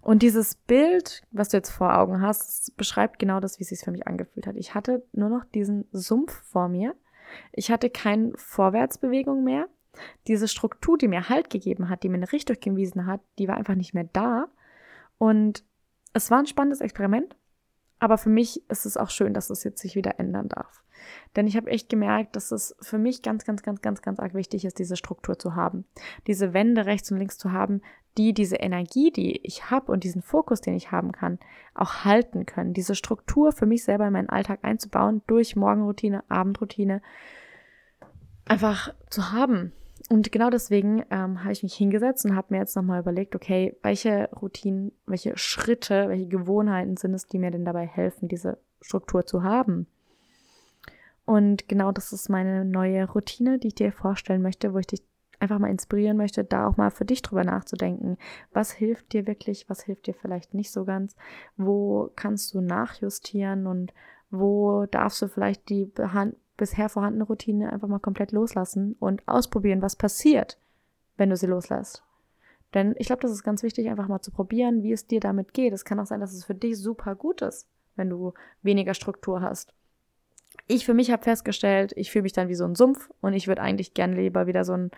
Und 0.00 0.22
dieses 0.22 0.54
Bild, 0.54 1.24
was 1.32 1.48
du 1.48 1.56
jetzt 1.56 1.70
vor 1.70 1.98
Augen 1.98 2.22
hast, 2.22 2.76
beschreibt 2.76 3.18
genau 3.18 3.40
das, 3.40 3.58
wie 3.58 3.64
es 3.64 3.70
sich 3.70 3.80
für 3.80 3.90
mich 3.90 4.06
angefühlt 4.06 4.46
hat. 4.46 4.54
Ich 4.54 4.76
hatte 4.76 5.04
nur 5.10 5.30
noch 5.30 5.44
diesen 5.46 5.88
Sumpf 5.90 6.32
vor 6.44 6.68
mir. 6.68 6.94
Ich 7.50 7.72
hatte 7.72 7.90
keine 7.90 8.34
Vorwärtsbewegung 8.36 9.42
mehr. 9.42 9.68
Diese 10.26 10.48
Struktur, 10.48 10.98
die 10.98 11.08
mir 11.08 11.28
Halt 11.28 11.50
gegeben 11.50 11.88
hat, 11.88 12.02
die 12.02 12.08
mir 12.08 12.16
eine 12.16 12.32
Richtung 12.32 12.56
gewiesen 12.60 13.06
hat, 13.06 13.20
die 13.38 13.48
war 13.48 13.56
einfach 13.56 13.74
nicht 13.74 13.94
mehr 13.94 14.08
da. 14.12 14.48
Und 15.18 15.64
es 16.12 16.30
war 16.30 16.38
ein 16.38 16.46
spannendes 16.46 16.80
Experiment, 16.80 17.36
aber 17.98 18.18
für 18.18 18.30
mich 18.30 18.68
ist 18.70 18.86
es 18.86 18.96
auch 18.96 19.10
schön, 19.10 19.34
dass 19.34 19.50
es 19.50 19.64
jetzt 19.64 19.80
sich 19.80 19.94
wieder 19.96 20.18
ändern 20.18 20.48
darf. 20.48 20.82
Denn 21.36 21.46
ich 21.46 21.56
habe 21.56 21.70
echt 21.70 21.88
gemerkt, 21.88 22.36
dass 22.36 22.52
es 22.52 22.74
für 22.80 22.98
mich 22.98 23.22
ganz, 23.22 23.44
ganz, 23.44 23.62
ganz, 23.62 23.82
ganz, 23.82 24.02
ganz 24.02 24.18
arg 24.18 24.34
wichtig 24.34 24.64
ist, 24.64 24.78
diese 24.78 24.96
Struktur 24.96 25.38
zu 25.38 25.54
haben. 25.54 25.84
Diese 26.26 26.52
Wände 26.54 26.86
rechts 26.86 27.10
und 27.10 27.18
links 27.18 27.38
zu 27.38 27.52
haben, 27.52 27.82
die 28.16 28.34
diese 28.34 28.56
Energie, 28.56 29.12
die 29.12 29.40
ich 29.46 29.70
habe 29.70 29.92
und 29.92 30.02
diesen 30.02 30.22
Fokus, 30.22 30.60
den 30.60 30.74
ich 30.74 30.90
haben 30.90 31.12
kann, 31.12 31.38
auch 31.74 32.04
halten 32.04 32.46
können. 32.46 32.74
Diese 32.74 32.94
Struktur 32.94 33.52
für 33.52 33.66
mich 33.66 33.84
selber 33.84 34.06
in 34.06 34.12
meinen 34.12 34.28
Alltag 34.28 34.60
einzubauen 34.62 35.22
durch 35.26 35.54
Morgenroutine, 35.54 36.24
Abendroutine, 36.28 37.00
einfach 38.44 38.92
zu 39.08 39.30
haben. 39.32 39.72
Und 40.08 40.32
genau 40.32 40.48
deswegen 40.48 41.04
ähm, 41.10 41.42
habe 41.42 41.52
ich 41.52 41.62
mich 41.62 41.74
hingesetzt 41.74 42.24
und 42.24 42.34
habe 42.34 42.48
mir 42.50 42.60
jetzt 42.60 42.74
nochmal 42.74 43.00
überlegt, 43.00 43.36
okay, 43.36 43.76
welche 43.82 44.30
Routinen, 44.40 44.92
welche 45.06 45.36
Schritte, 45.36 46.08
welche 46.08 46.28
Gewohnheiten 46.28 46.96
sind 46.96 47.12
es, 47.12 47.26
die 47.26 47.38
mir 47.38 47.50
denn 47.50 47.66
dabei 47.66 47.86
helfen, 47.86 48.26
diese 48.26 48.58
Struktur 48.80 49.26
zu 49.26 49.42
haben. 49.42 49.86
Und 51.26 51.68
genau 51.68 51.92
das 51.92 52.14
ist 52.14 52.30
meine 52.30 52.64
neue 52.64 53.06
Routine, 53.06 53.58
die 53.58 53.68
ich 53.68 53.74
dir 53.74 53.92
vorstellen 53.92 54.40
möchte, 54.40 54.72
wo 54.72 54.78
ich 54.78 54.86
dich 54.86 55.02
einfach 55.40 55.58
mal 55.58 55.70
inspirieren 55.70 56.16
möchte, 56.16 56.42
da 56.42 56.66
auch 56.66 56.78
mal 56.78 56.90
für 56.90 57.04
dich 57.04 57.20
drüber 57.20 57.44
nachzudenken. 57.44 58.16
Was 58.52 58.72
hilft 58.72 59.12
dir 59.12 59.26
wirklich, 59.26 59.68
was 59.68 59.82
hilft 59.82 60.06
dir 60.06 60.14
vielleicht 60.14 60.54
nicht 60.54 60.70
so 60.70 60.86
ganz? 60.86 61.14
Wo 61.58 62.10
kannst 62.16 62.54
du 62.54 62.62
nachjustieren 62.62 63.66
und 63.66 63.92
wo 64.30 64.86
darfst 64.86 65.20
du 65.20 65.28
vielleicht 65.28 65.68
die 65.68 65.92
bisher 66.58 66.90
vorhandene 66.90 67.24
Routine 67.24 67.72
einfach 67.72 67.88
mal 67.88 68.00
komplett 68.00 68.32
loslassen 68.32 68.96
und 69.00 69.26
ausprobieren, 69.26 69.80
was 69.80 69.96
passiert, 69.96 70.58
wenn 71.16 71.30
du 71.30 71.36
sie 71.36 71.46
loslässt. 71.46 72.02
Denn 72.74 72.94
ich 72.98 73.06
glaube, 73.06 73.22
das 73.22 73.30
ist 73.30 73.44
ganz 73.44 73.62
wichtig, 73.62 73.88
einfach 73.88 74.08
mal 74.08 74.20
zu 74.20 74.30
probieren, 74.30 74.82
wie 74.82 74.92
es 74.92 75.06
dir 75.06 75.20
damit 75.20 75.54
geht. 75.54 75.72
Es 75.72 75.86
kann 75.86 75.98
auch 75.98 76.06
sein, 76.06 76.20
dass 76.20 76.34
es 76.34 76.44
für 76.44 76.54
dich 76.54 76.76
super 76.76 77.14
gut 77.14 77.40
ist, 77.40 77.66
wenn 77.96 78.10
du 78.10 78.34
weniger 78.62 78.92
Struktur 78.92 79.40
hast. 79.40 79.72
Ich 80.66 80.84
für 80.84 80.92
mich 80.92 81.10
habe 81.10 81.22
festgestellt, 81.22 81.94
ich 81.96 82.10
fühle 82.10 82.24
mich 82.24 82.34
dann 82.34 82.48
wie 82.48 82.54
so 82.54 82.64
ein 82.64 82.74
Sumpf 82.74 83.10
und 83.22 83.32
ich 83.32 83.48
würde 83.48 83.62
eigentlich 83.62 83.94
gern 83.94 84.12
lieber 84.12 84.46
wieder 84.46 84.64
so 84.64 84.74
ein 84.74 84.90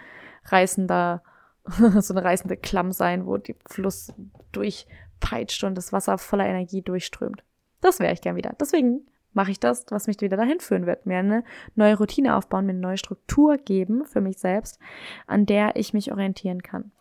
reißender, 0.46 1.22
so 2.00 2.14
eine 2.14 2.24
reißende 2.24 2.56
Klamm 2.56 2.90
sein, 2.90 3.26
wo 3.26 3.36
die 3.36 3.54
Fluss 3.68 4.12
durchpeitscht 4.50 5.62
und 5.62 5.76
das 5.76 5.92
Wasser 5.92 6.18
voller 6.18 6.46
Energie 6.46 6.82
durchströmt. 6.82 7.44
Das 7.80 8.00
wäre 8.00 8.12
ich 8.12 8.20
gern 8.20 8.36
wieder. 8.36 8.54
Deswegen 8.58 9.06
mache 9.32 9.50
ich 9.50 9.60
das, 9.60 9.86
was 9.90 10.06
mich 10.06 10.20
wieder 10.20 10.36
dahin 10.36 10.60
führen 10.60 10.86
wird. 10.86 11.06
Mir 11.06 11.18
eine 11.18 11.44
neue 11.74 11.96
Routine 11.96 12.36
aufbauen, 12.36 12.66
mir 12.66 12.72
eine 12.72 12.80
neue 12.80 12.98
Struktur 12.98 13.56
geben 13.58 14.04
für 14.04 14.20
mich 14.20 14.38
selbst, 14.38 14.78
an 15.26 15.46
der 15.46 15.76
ich 15.76 15.94
mich 15.94 16.12
orientieren 16.12 16.62
kann. 16.62 16.92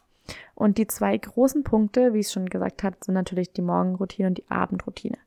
Und 0.54 0.78
die 0.78 0.88
zwei 0.88 1.18
großen 1.18 1.64
Punkte, 1.64 2.14
wie 2.14 2.20
ich 2.20 2.28
es 2.28 2.34
schon 2.34 2.48
gesagt 2.48 2.84
habe, 2.84 2.98
sind 3.02 3.16
natürlich 3.16 3.52
die 3.54 3.62
Morgenroutine 3.62 4.28
und 4.28 4.38
die 4.38 4.50
Abendroutine. 4.50 5.18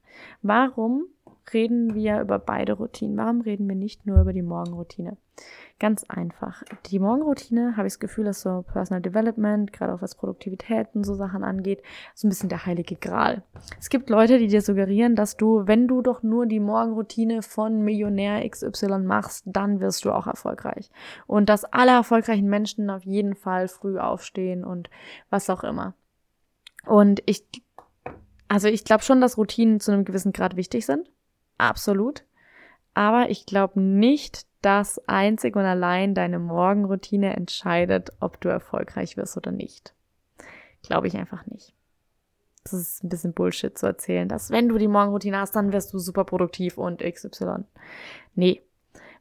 Warum 0.43 1.07
reden 1.53 1.95
wir 1.95 2.21
über 2.21 2.39
beide 2.39 2.75
Routinen? 2.75 3.17
Warum 3.17 3.41
reden 3.41 3.69
wir 3.69 3.77
nicht 3.77 4.07
nur 4.07 4.21
über 4.21 4.33
die 4.33 4.43
Morgenroutine? 4.43 5.17
Ganz 5.79 6.05
einfach. 6.05 6.63
Die 6.87 7.01
Morgenroutine, 7.01 7.77
habe 7.77 7.89
ich 7.89 7.95
das 7.95 8.01
Gefühl, 8.01 8.27
ist 8.29 8.43
so 8.43 8.63
Personal 8.63 9.03
Development, 9.03 9.73
gerade 9.73 9.93
auch 9.93 10.03
was 10.03 10.15
Produktivität 10.15 10.89
und 10.95 11.05
so 11.05 11.15
Sachen 11.15 11.43
angeht, 11.43 11.83
so 12.15 12.27
ein 12.27 12.31
bisschen 12.31 12.49
der 12.49 12.67
heilige 12.67 12.95
Gral. 12.95 13.43
Es 13.81 13.89
gibt 13.89 14.09
Leute, 14.09 14.39
die 14.39 14.47
dir 14.47 14.63
suggerieren, 14.63 15.17
dass 15.17 15.37
du, 15.37 15.67
wenn 15.67 15.89
du 15.89 16.01
doch 16.03 16.23
nur 16.23 16.47
die 16.47 16.61
Morgenroutine 16.61 17.43
von 17.43 17.83
Millionär 17.83 18.49
XY 18.49 18.99
machst, 19.01 19.45
dann 19.47 19.81
wirst 19.81 20.05
du 20.05 20.13
auch 20.13 20.29
erfolgreich. 20.29 20.91
Und 21.27 21.49
dass 21.49 21.65
alle 21.65 21.93
erfolgreichen 21.93 22.49
Menschen 22.49 22.89
auf 22.89 23.05
jeden 23.05 23.35
Fall 23.35 23.67
früh 23.67 23.99
aufstehen 23.99 24.65
und 24.65 24.89
was 25.31 25.51
auch 25.51 25.65
immer. 25.65 25.95
Und 26.87 27.23
ich, 27.27 27.45
also 28.49 28.69
ich 28.69 28.85
glaube 28.85 29.03
schon, 29.03 29.21
dass 29.21 29.39
Routinen 29.39 29.81
zu 29.81 29.93
einem 29.93 30.05
gewissen 30.05 30.33
Grad 30.33 30.57
wichtig 30.57 30.87
sind. 30.87 31.11
Absolut. 31.59 32.25
Aber 32.95 33.31
ich 33.31 33.47
glaube 33.47 33.81
nicht, 33.81 34.47
dass 34.61 35.01
einzig 35.09 35.57
und 35.57 35.65
allein 35.65 36.15
deine 36.15 36.39
Morgenroutine 36.39 37.35
entscheidet, 37.35 38.11
ob 38.21 38.41
du 38.41 38.49
erfolgreich 38.49 39.17
wirst 39.17 39.37
oder 39.37 39.51
nicht. 39.51 39.95
Glaube 40.83 41.09
ich 41.09 41.17
einfach 41.17 41.47
nicht. 41.47 41.75
Das 42.65 42.75
ist 42.75 43.03
ein 43.03 43.09
bisschen 43.09 43.33
Bullshit 43.33 43.77
zu 43.77 43.87
erzählen, 43.87 44.29
dass 44.29 44.51
wenn 44.51 44.69
du 44.69 44.79
die 44.79 44.89
Morgenroutine 44.89 45.39
hast, 45.39 45.57
dann 45.57 45.73
wirst 45.73 45.93
du 45.93 45.99
super 45.99 46.25
produktiv 46.25 46.79
und 46.79 47.01
XY. 47.03 47.65
Nee. 48.35 48.63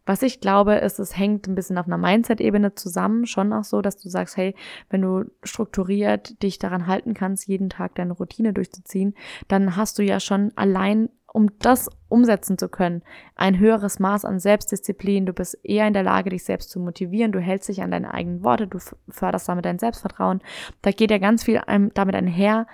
Was 0.06 0.24
ich 0.24 0.42
glaube, 0.42 0.76
ist, 0.76 0.98
es 0.98 1.16
hängt 1.16 1.48
ein 1.48 1.54
bisschen 1.54 1.78
auf 1.78 1.86
einer 1.86 1.98
Mindset-Ebene 1.98 2.74
zusammen. 2.74 3.28
Schon 3.28 3.54
auch 3.54 3.64
so, 3.64 3.82
dass 3.82 3.98
du 3.98 4.10
sagst, 4.10 4.36
hey, 4.36 4.56
wenn 4.90 5.02
du 5.04 5.26
strukturiert 5.44 6.42
dich 6.42 6.58
daran 6.58 6.88
halten 6.88 7.14
kannst, 7.14 7.48
jeden 7.48 7.70
Tag 7.70 7.94
deine 7.96 8.14
Routine 8.14 8.52
durchzuziehen, 8.52 9.14
dann 9.48 9.76
hast 9.76 10.00
du 10.00 10.04
ja 10.04 10.20
schon 10.20 10.52
allein 10.56 11.10
um 11.34 11.58
das 11.60 11.90
umsetzen 12.10 12.58
zu 12.58 12.68
können, 12.68 13.04
ein 13.36 13.58
höheres 13.58 14.00
Maß 14.00 14.26
an 14.26 14.40
Selbstdisziplin, 14.40 15.26
du 15.26 15.34
bist 15.34 15.58
eher 15.64 15.88
in 15.88 15.94
der 15.94 16.04
Lage, 16.04 16.30
dich 16.30 16.44
selbst 16.44 16.70
zu 16.70 16.80
motivieren, 16.80 17.32
du 17.32 17.40
hältst 17.40 17.70
dich 17.70 17.82
an 17.82 17.92
deine 17.92 18.14
eigenen 18.14 18.44
Worte, 18.44 18.68
du 18.68 18.80
förderst 19.08 19.48
damit 19.48 19.66
dein 19.66 19.80
Selbstvertrauen. 19.80 20.42
Da 20.82 20.92
geht 20.92 21.10
ja 21.10 21.20
ganz 21.20 21.44
viel 21.44 21.62
damit 21.66 22.16
einher, 22.16 22.68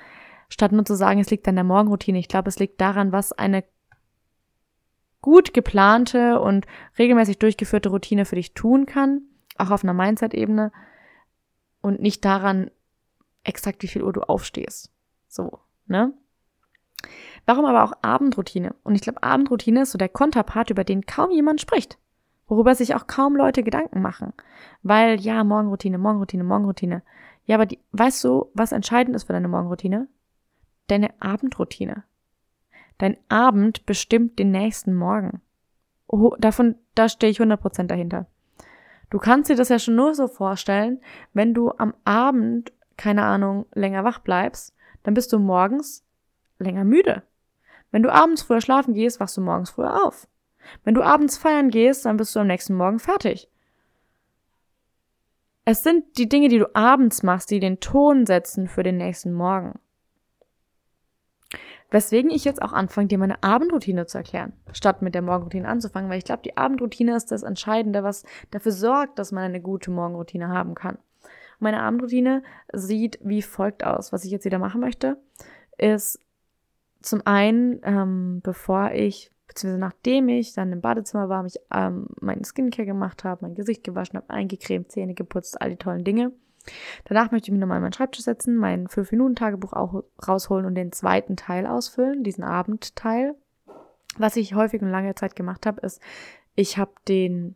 statt 0.50 0.72
nur 0.72 0.86
zu 0.86 0.96
sagen, 0.96 1.20
es 1.20 1.30
liegt 1.30 1.48
an 1.48 1.56
der 1.56 1.64
Morgenroutine. 1.64 2.18
Ich 2.18 2.30
glaube, 2.30 2.50
es 2.50 2.58
liegt 2.58 2.82
daran, 2.82 3.12
was 3.12 3.32
eine 3.32 3.64
gut 5.22 5.54
geplante 5.54 6.40
und 6.40 6.66
regelmäßig 6.98 7.38
durchgeführte 7.38 7.90
Routine 7.90 8.26
für 8.26 8.36
dich 8.36 8.54
tun 8.54 8.86
kann, 8.88 9.22
auch 9.58 9.70
auf 9.70 9.84
einer 9.84 9.94
Mindset-Ebene 9.94 10.72
und 11.82 12.02
nicht 12.02 12.26
daran, 12.26 12.72
exakt 13.44 13.84
wie 13.84 13.88
viel 13.88 14.04
Uhr 14.04 14.14
du 14.14 14.22
aufstehst. 14.22 14.92
So, 15.28 15.60
ne? 15.86 16.14
Warum 17.46 17.66
aber 17.66 17.84
auch 17.84 17.94
Abendroutine? 18.02 18.76
Und 18.84 18.96
ich 18.96 19.02
glaube, 19.02 19.24
Abendroutine 19.24 19.84
ist 19.84 19.92
so 19.92 19.98
der 19.98 20.10
Konterpart, 20.10 20.70
über 20.70 20.84
den 20.84 21.06
kaum 21.06 21.32
jemand 21.32 21.62
spricht. 21.62 21.98
Worüber 22.48 22.76
sich 22.76 22.96
auch 22.96 23.08
kaum 23.08 23.36
Leute 23.36 23.64
Gedanken 23.64 24.02
machen. 24.02 24.34
Weil, 24.84 25.20
ja, 25.20 25.44
Morgenroutine, 25.44 25.98
Morgenroutine, 25.98 26.44
Morgenroutine. 26.44 27.04
Ja, 27.46 27.56
aber 27.56 27.66
die, 27.66 27.80
weißt 27.92 28.24
du, 28.24 28.50
was 28.54 28.72
entscheidend 28.72 29.16
ist 29.16 29.26
für 29.26 29.34
deine 29.34 29.48
Morgenroutine? 29.48 30.08
Deine 30.88 31.10
Abendroutine. 31.22 32.04
Dein 32.98 33.18
Abend 33.30 33.86
bestimmt 33.86 34.40
den 34.40 34.52
nächsten 34.52 34.96
Morgen. 34.96 35.42
Oh, 36.08 36.36
davon, 36.40 36.76
da 36.96 37.10
stehe 37.10 37.32
ich 37.32 37.40
100% 37.40 37.88
dahinter. 37.88 38.28
Du 39.10 39.20
kannst 39.20 39.50
dir 39.50 39.56
das 39.56 39.70
ja 39.70 39.80
schon 39.80 39.96
nur 39.96 40.16
so 40.16 40.28
vorstellen, 40.28 41.00
wenn 41.34 41.54
du 41.54 41.72
am 41.78 41.94
Abend, 42.04 42.74
keine 42.98 43.24
Ahnung, 43.24 43.66
länger 43.74 44.04
wach 44.04 44.20
bleibst, 44.20 44.76
dann 45.04 45.14
bist 45.14 45.32
du 45.32 45.40
morgens 45.40 46.07
länger 46.60 46.84
müde. 46.84 47.24
Wenn 47.92 48.04
du 48.04 48.12
abends 48.12 48.44
früher 48.44 48.62
schlafen 48.62 48.94
gehst, 48.94 49.20
wachst 49.20 49.38
du 49.38 49.42
morgens 49.42 49.70
früher 49.70 50.06
auf. 50.06 50.28
Wenn 50.84 50.94
du 50.94 51.02
abends 51.02 51.38
feiern 51.38 51.70
gehst, 51.70 52.06
dann 52.06 52.18
bist 52.18 52.36
du 52.36 52.40
am 52.40 52.48
nächsten 52.48 52.76
Morgen 52.76 53.00
fertig. 53.00 53.50
Es 55.66 55.84
sind 55.84 56.18
die 56.18 56.30
Dinge, 56.30 56.48
die 56.48 56.60
du 56.60 56.76
abends 56.76 57.24
machst, 57.24 57.52
die 57.52 57.60
den 57.60 57.80
Ton 57.80 58.26
setzen 58.26 58.68
für 58.68 58.84
den 58.84 58.98
nächsten 58.98 59.34
Morgen. 59.34 59.80
Weswegen 61.90 62.32
ich 62.32 62.44
jetzt 62.44 62.62
auch 62.62 62.74
anfange, 62.74 63.08
dir 63.08 63.18
meine 63.18 63.42
Abendroutine 63.44 64.06
zu 64.06 64.18
erklären, 64.18 64.54
statt 64.74 65.02
mit 65.02 65.16
der 65.16 65.22
Morgenroutine 65.22 65.68
anzufangen, 65.68 66.10
weil 66.10 66.18
ich 66.18 66.26
glaube, 66.26 66.42
die 66.44 66.58
Abendroutine 66.58 67.16
ist 67.16 67.32
das 67.32 67.44
Entscheidende, 67.44 68.04
was 68.04 68.26
dafür 68.52 68.74
sorgt, 68.74 69.20
dass 69.20 69.32
man 69.32 69.44
eine 69.44 69.62
gute 69.62 69.90
Morgenroutine 69.92 70.50
haben 70.50 70.76
kann. 70.76 70.98
Meine 71.60 71.82
Abendroutine 71.82 72.44
sieht 72.74 73.20
wie 73.24 73.42
folgt 73.42 73.86
aus. 73.86 74.12
Was 74.12 74.26
ich 74.26 74.32
jetzt 74.32 74.46
wieder 74.46 74.60
machen 74.60 74.82
möchte, 74.82 75.18
ist 75.78 76.20
zum 77.08 77.22
einen, 77.26 77.80
ähm, 77.84 78.42
bevor 78.44 78.92
ich, 78.92 79.32
beziehungsweise 79.48 79.80
nachdem 79.80 80.30
ich 80.30 80.54
dann 80.54 80.72
im 80.72 80.82
Badezimmer 80.82 81.30
war, 81.30 81.44
mich 81.44 81.58
ähm, 81.74 82.08
meinen 82.20 82.44
Skincare 82.44 82.86
gemacht 82.86 83.24
habe, 83.24 83.46
mein 83.46 83.56
Gesicht 83.56 83.84
gewaschen 83.84 84.18
habe, 84.18 84.30
eingecremt, 84.30 84.92
Zähne 84.92 85.14
geputzt, 85.14 85.62
all 85.62 85.70
die 85.70 85.78
tollen 85.78 86.04
Dinge. 86.04 86.32
Danach 87.06 87.32
möchte 87.32 87.48
ich 87.48 87.52
mich 87.52 87.62
nochmal 87.62 87.78
an 87.78 87.84
meinen 87.84 87.94
Schreibtisch 87.94 88.24
setzen, 88.24 88.58
mein 88.58 88.88
5-Minuten-Tagebuch 88.88 89.74
auch 89.74 90.04
rausholen 90.28 90.66
und 90.66 90.76
den 90.76 90.92
zweiten 90.92 91.38
Teil 91.38 91.66
ausfüllen, 91.66 92.24
diesen 92.24 92.44
Abendteil. 92.44 93.36
Was 94.18 94.36
ich 94.36 94.54
häufig 94.54 94.82
und 94.82 94.90
lange 94.90 95.16
Zeit 95.16 95.36
gemacht 95.36 95.66
habe, 95.66 95.82
ist, 95.82 96.02
ich 96.56 96.78
habe 96.78 96.92
den 97.08 97.56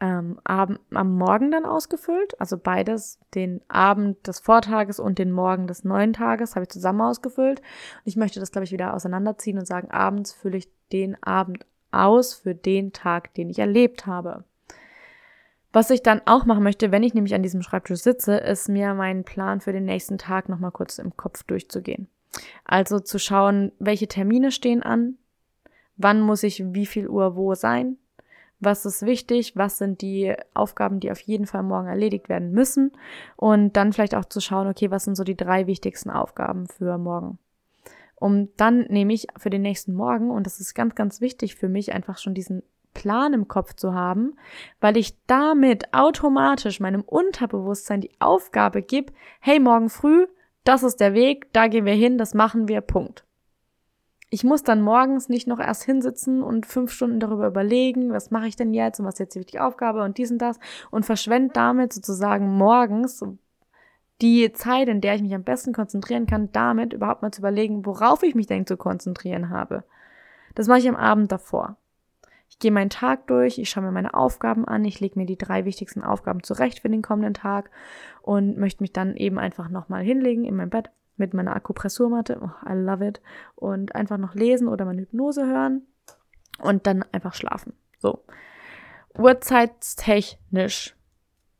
ähm, 0.00 0.38
Abend, 0.44 0.80
am 0.92 1.16
Morgen 1.16 1.50
dann 1.50 1.64
ausgefüllt. 1.64 2.38
Also 2.40 2.58
beides, 2.58 3.18
den 3.34 3.60
Abend 3.68 4.26
des 4.26 4.40
Vortages 4.40 5.00
und 5.00 5.18
den 5.18 5.32
Morgen 5.32 5.66
des 5.66 5.84
neuen 5.84 6.12
Tages 6.12 6.54
habe 6.54 6.64
ich 6.64 6.70
zusammen 6.70 7.00
ausgefüllt. 7.00 7.60
Und 7.60 8.06
ich 8.06 8.16
möchte 8.16 8.40
das, 8.40 8.52
glaube 8.52 8.64
ich, 8.64 8.72
wieder 8.72 8.94
auseinanderziehen 8.94 9.58
und 9.58 9.66
sagen, 9.66 9.90
abends 9.90 10.32
fülle 10.32 10.58
ich 10.58 10.68
den 10.92 11.22
Abend 11.22 11.64
aus 11.90 12.34
für 12.34 12.54
den 12.54 12.92
Tag, 12.92 13.34
den 13.34 13.48
ich 13.48 13.58
erlebt 13.58 14.06
habe. 14.06 14.44
Was 15.72 15.90
ich 15.90 16.02
dann 16.02 16.22
auch 16.24 16.46
machen 16.46 16.62
möchte, 16.62 16.90
wenn 16.90 17.02
ich 17.02 17.14
nämlich 17.14 17.34
an 17.34 17.42
diesem 17.42 17.62
Schreibtisch 17.62 18.00
sitze, 18.00 18.36
ist 18.36 18.68
mir 18.68 18.94
meinen 18.94 19.24
Plan 19.24 19.60
für 19.60 19.72
den 19.72 19.84
nächsten 19.84 20.18
Tag 20.18 20.48
nochmal 20.48 20.70
kurz 20.70 20.98
im 20.98 21.16
Kopf 21.16 21.42
durchzugehen. 21.42 22.08
Also 22.64 22.98
zu 22.98 23.18
schauen, 23.18 23.72
welche 23.78 24.08
Termine 24.08 24.52
stehen 24.52 24.82
an, 24.82 25.16
wann 25.96 26.20
muss 26.20 26.42
ich 26.42 26.62
wie 26.72 26.86
viel 26.86 27.08
Uhr 27.08 27.36
wo 27.36 27.54
sein, 27.54 27.98
was 28.60 28.86
ist 28.86 29.04
wichtig, 29.04 29.56
was 29.56 29.78
sind 29.78 30.00
die 30.00 30.34
Aufgaben, 30.54 31.00
die 31.00 31.10
auf 31.10 31.20
jeden 31.20 31.46
Fall 31.46 31.62
morgen 31.62 31.88
erledigt 31.88 32.28
werden 32.28 32.52
müssen 32.52 32.92
und 33.36 33.76
dann 33.76 33.92
vielleicht 33.92 34.14
auch 34.14 34.24
zu 34.24 34.40
schauen, 34.40 34.68
okay, 34.68 34.90
was 34.90 35.04
sind 35.04 35.16
so 35.16 35.24
die 35.24 35.36
drei 35.36 35.66
wichtigsten 35.66 36.10
Aufgaben 36.10 36.66
für 36.66 36.96
morgen. 36.98 37.38
Um 38.14 38.48
dann 38.56 38.86
nehme 38.88 39.12
ich 39.12 39.26
für 39.36 39.50
den 39.50 39.60
nächsten 39.60 39.92
Morgen, 39.92 40.30
und 40.30 40.46
das 40.46 40.58
ist 40.58 40.74
ganz, 40.74 40.94
ganz 40.94 41.20
wichtig 41.20 41.54
für 41.54 41.68
mich, 41.68 41.92
einfach 41.92 42.16
schon 42.16 42.32
diesen 42.32 42.62
Plan 42.94 43.34
im 43.34 43.46
Kopf 43.46 43.74
zu 43.74 43.92
haben, 43.92 44.38
weil 44.80 44.96
ich 44.96 45.18
damit 45.26 45.92
automatisch 45.92 46.80
meinem 46.80 47.02
Unterbewusstsein 47.02 48.00
die 48.00 48.12
Aufgabe 48.20 48.80
gebe, 48.80 49.12
hey, 49.40 49.60
morgen 49.60 49.90
früh, 49.90 50.26
das 50.64 50.82
ist 50.82 50.98
der 51.00 51.12
Weg, 51.12 51.52
da 51.52 51.68
gehen 51.68 51.84
wir 51.84 51.92
hin, 51.92 52.16
das 52.16 52.32
machen 52.32 52.68
wir, 52.68 52.80
Punkt 52.80 53.25
ich 54.28 54.42
muss 54.42 54.64
dann 54.64 54.82
morgens 54.82 55.28
nicht 55.28 55.46
noch 55.46 55.60
erst 55.60 55.84
hinsitzen 55.84 56.42
und 56.42 56.66
fünf 56.66 56.90
Stunden 56.90 57.20
darüber 57.20 57.46
überlegen, 57.46 58.12
was 58.12 58.30
mache 58.30 58.48
ich 58.48 58.56
denn 58.56 58.74
jetzt 58.74 58.98
und 58.98 59.06
was 59.06 59.14
ist 59.14 59.20
jetzt 59.20 59.34
die 59.36 59.40
wichtige 59.40 59.64
Aufgabe 59.64 60.02
und 60.02 60.18
dies 60.18 60.30
und 60.30 60.38
das 60.38 60.58
und 60.90 61.06
verschwende 61.06 61.52
damit 61.54 61.92
sozusagen 61.92 62.48
morgens 62.48 63.24
die 64.20 64.52
Zeit, 64.52 64.88
in 64.88 65.00
der 65.00 65.14
ich 65.14 65.22
mich 65.22 65.34
am 65.34 65.44
besten 65.44 65.72
konzentrieren 65.72 66.26
kann, 66.26 66.50
damit 66.52 66.92
überhaupt 66.92 67.22
mal 67.22 67.30
zu 67.30 67.40
überlegen, 67.40 67.86
worauf 67.86 68.22
ich 68.22 68.34
mich 68.34 68.46
denn 68.46 68.66
zu 68.66 68.76
konzentrieren 68.76 69.50
habe. 69.50 69.84
Das 70.54 70.66
mache 70.66 70.78
ich 70.78 70.88
am 70.88 70.96
Abend 70.96 71.30
davor. 71.30 71.76
Ich 72.48 72.58
gehe 72.58 72.72
meinen 72.72 72.90
Tag 72.90 73.26
durch, 73.26 73.58
ich 73.58 73.68
schaue 73.68 73.84
mir 73.84 73.92
meine 73.92 74.14
Aufgaben 74.14 74.64
an, 74.66 74.84
ich 74.84 75.00
lege 75.00 75.18
mir 75.18 75.26
die 75.26 75.36
drei 75.36 75.64
wichtigsten 75.64 76.02
Aufgaben 76.02 76.42
zurecht 76.42 76.80
für 76.80 76.88
den 76.88 77.02
kommenden 77.02 77.34
Tag 77.34 77.70
und 78.22 78.56
möchte 78.56 78.82
mich 78.82 78.92
dann 78.92 79.16
eben 79.16 79.38
einfach 79.38 79.68
nochmal 79.68 80.02
hinlegen 80.02 80.44
in 80.44 80.56
mein 80.56 80.70
Bett 80.70 80.90
mit 81.16 81.34
meiner 81.34 81.54
Akupressurmatte. 81.56 82.40
Oh, 82.42 82.68
I 82.68 82.74
love 82.74 83.06
it. 83.06 83.20
Und 83.54 83.94
einfach 83.94 84.18
noch 84.18 84.34
lesen 84.34 84.68
oder 84.68 84.84
meine 84.84 85.02
Hypnose 85.02 85.46
hören 85.46 85.86
und 86.58 86.86
dann 86.86 87.04
einfach 87.12 87.34
schlafen. 87.34 87.74
So. 87.98 88.24
Uhrzeitstechnisch 89.16 90.96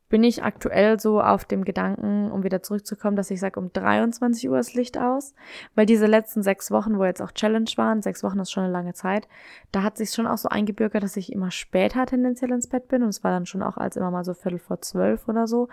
bin 0.09 0.23
ich 0.23 0.43
aktuell 0.43 0.99
so 0.99 1.21
auf 1.21 1.43
dem 1.45 1.65
Gedanken, 1.65 2.31
um 2.31 2.43
wieder 2.43 2.63
zurückzukommen, 2.63 3.17
dass 3.17 3.29
ich 3.29 3.39
sage, 3.39 3.59
um 3.59 3.73
23 3.73 4.49
Uhr 4.49 4.57
ist 4.57 4.73
Licht 4.73 4.97
aus, 4.97 5.33
weil 5.75 5.85
diese 5.85 6.05
letzten 6.05 6.43
sechs 6.43 6.71
Wochen, 6.71 6.97
wo 6.97 7.03
jetzt 7.03 7.21
auch 7.21 7.31
Challenge 7.31 7.69
waren, 7.75 8.01
sechs 8.01 8.23
Wochen 8.23 8.39
ist 8.39 8.51
schon 8.51 8.63
eine 8.63 8.71
lange 8.71 8.93
Zeit, 8.93 9.27
da 9.71 9.83
hat 9.83 9.97
sich 9.97 10.11
schon 10.11 10.27
auch 10.27 10.37
so 10.37 10.47
eingebürgert, 10.49 11.03
dass 11.03 11.17
ich 11.17 11.31
immer 11.31 11.51
später 11.51 12.05
tendenziell 12.05 12.51
ins 12.51 12.67
Bett 12.67 12.87
bin 12.87 13.03
und 13.03 13.09
es 13.09 13.23
war 13.23 13.31
dann 13.31 13.45
schon 13.45 13.61
auch 13.61 13.77
als 13.77 13.97
immer 13.97 14.11
mal 14.11 14.23
so 14.23 14.33
Viertel 14.33 14.59
vor 14.59 14.81
zwölf 14.81 15.27
oder 15.27 15.45
so. 15.45 15.67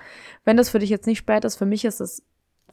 Wenn 0.45 0.57
das 0.57 0.71
für 0.71 0.81
dich 0.81 0.91
jetzt 0.91 1.07
nicht 1.07 1.19
spät 1.19 1.45
ist, 1.45 1.57
für 1.57 1.67
mich 1.67 1.85
ist 1.85 2.01
es 2.01 2.25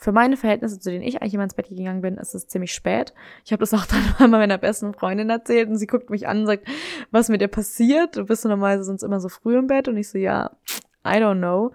für 0.01 0.12
meine 0.12 0.36
Verhältnisse, 0.36 0.79
zu 0.79 0.89
denen 0.89 1.03
ich 1.03 1.22
eigentlich 1.22 1.36
immer 1.36 1.43
ins 1.43 1.53
Bett 1.53 1.70
gegangen 1.70 2.01
bin, 2.01 2.17
ist 2.17 2.34
es 2.34 2.48
ziemlich 2.48 2.74
spät. 2.74 3.13
Ich 3.46 3.53
habe 3.53 3.60
das 3.60 3.74
auch 3.75 3.86
dann 4.20 4.31
mal 4.31 4.39
meiner 4.39 4.58
besten 4.58 4.96
Freundin 4.96 5.29
erzählt 5.29 5.70
und 5.70 5.77
sie 5.77 5.86
guckt 5.86 6.10
mich 6.10 6.27
an 6.27 6.39
und 6.39 6.46
sagt, 6.48 6.67
was 7.12 7.29
mit 7.29 7.39
dir 7.39 7.48
passiert? 7.48 8.17
Du 8.17 8.25
bist 8.25 8.43
normalerweise 8.43 8.84
sonst 8.84 9.03
immer 9.03 9.20
so 9.20 9.29
früh 9.29 9.58
im 9.58 9.67
Bett 9.67 9.88
und 9.88 9.98
ich 9.98 10.10
so, 10.10 10.17
ja, 10.17 10.58
I 11.05 11.20
don't 11.20 11.38
know. 11.38 11.72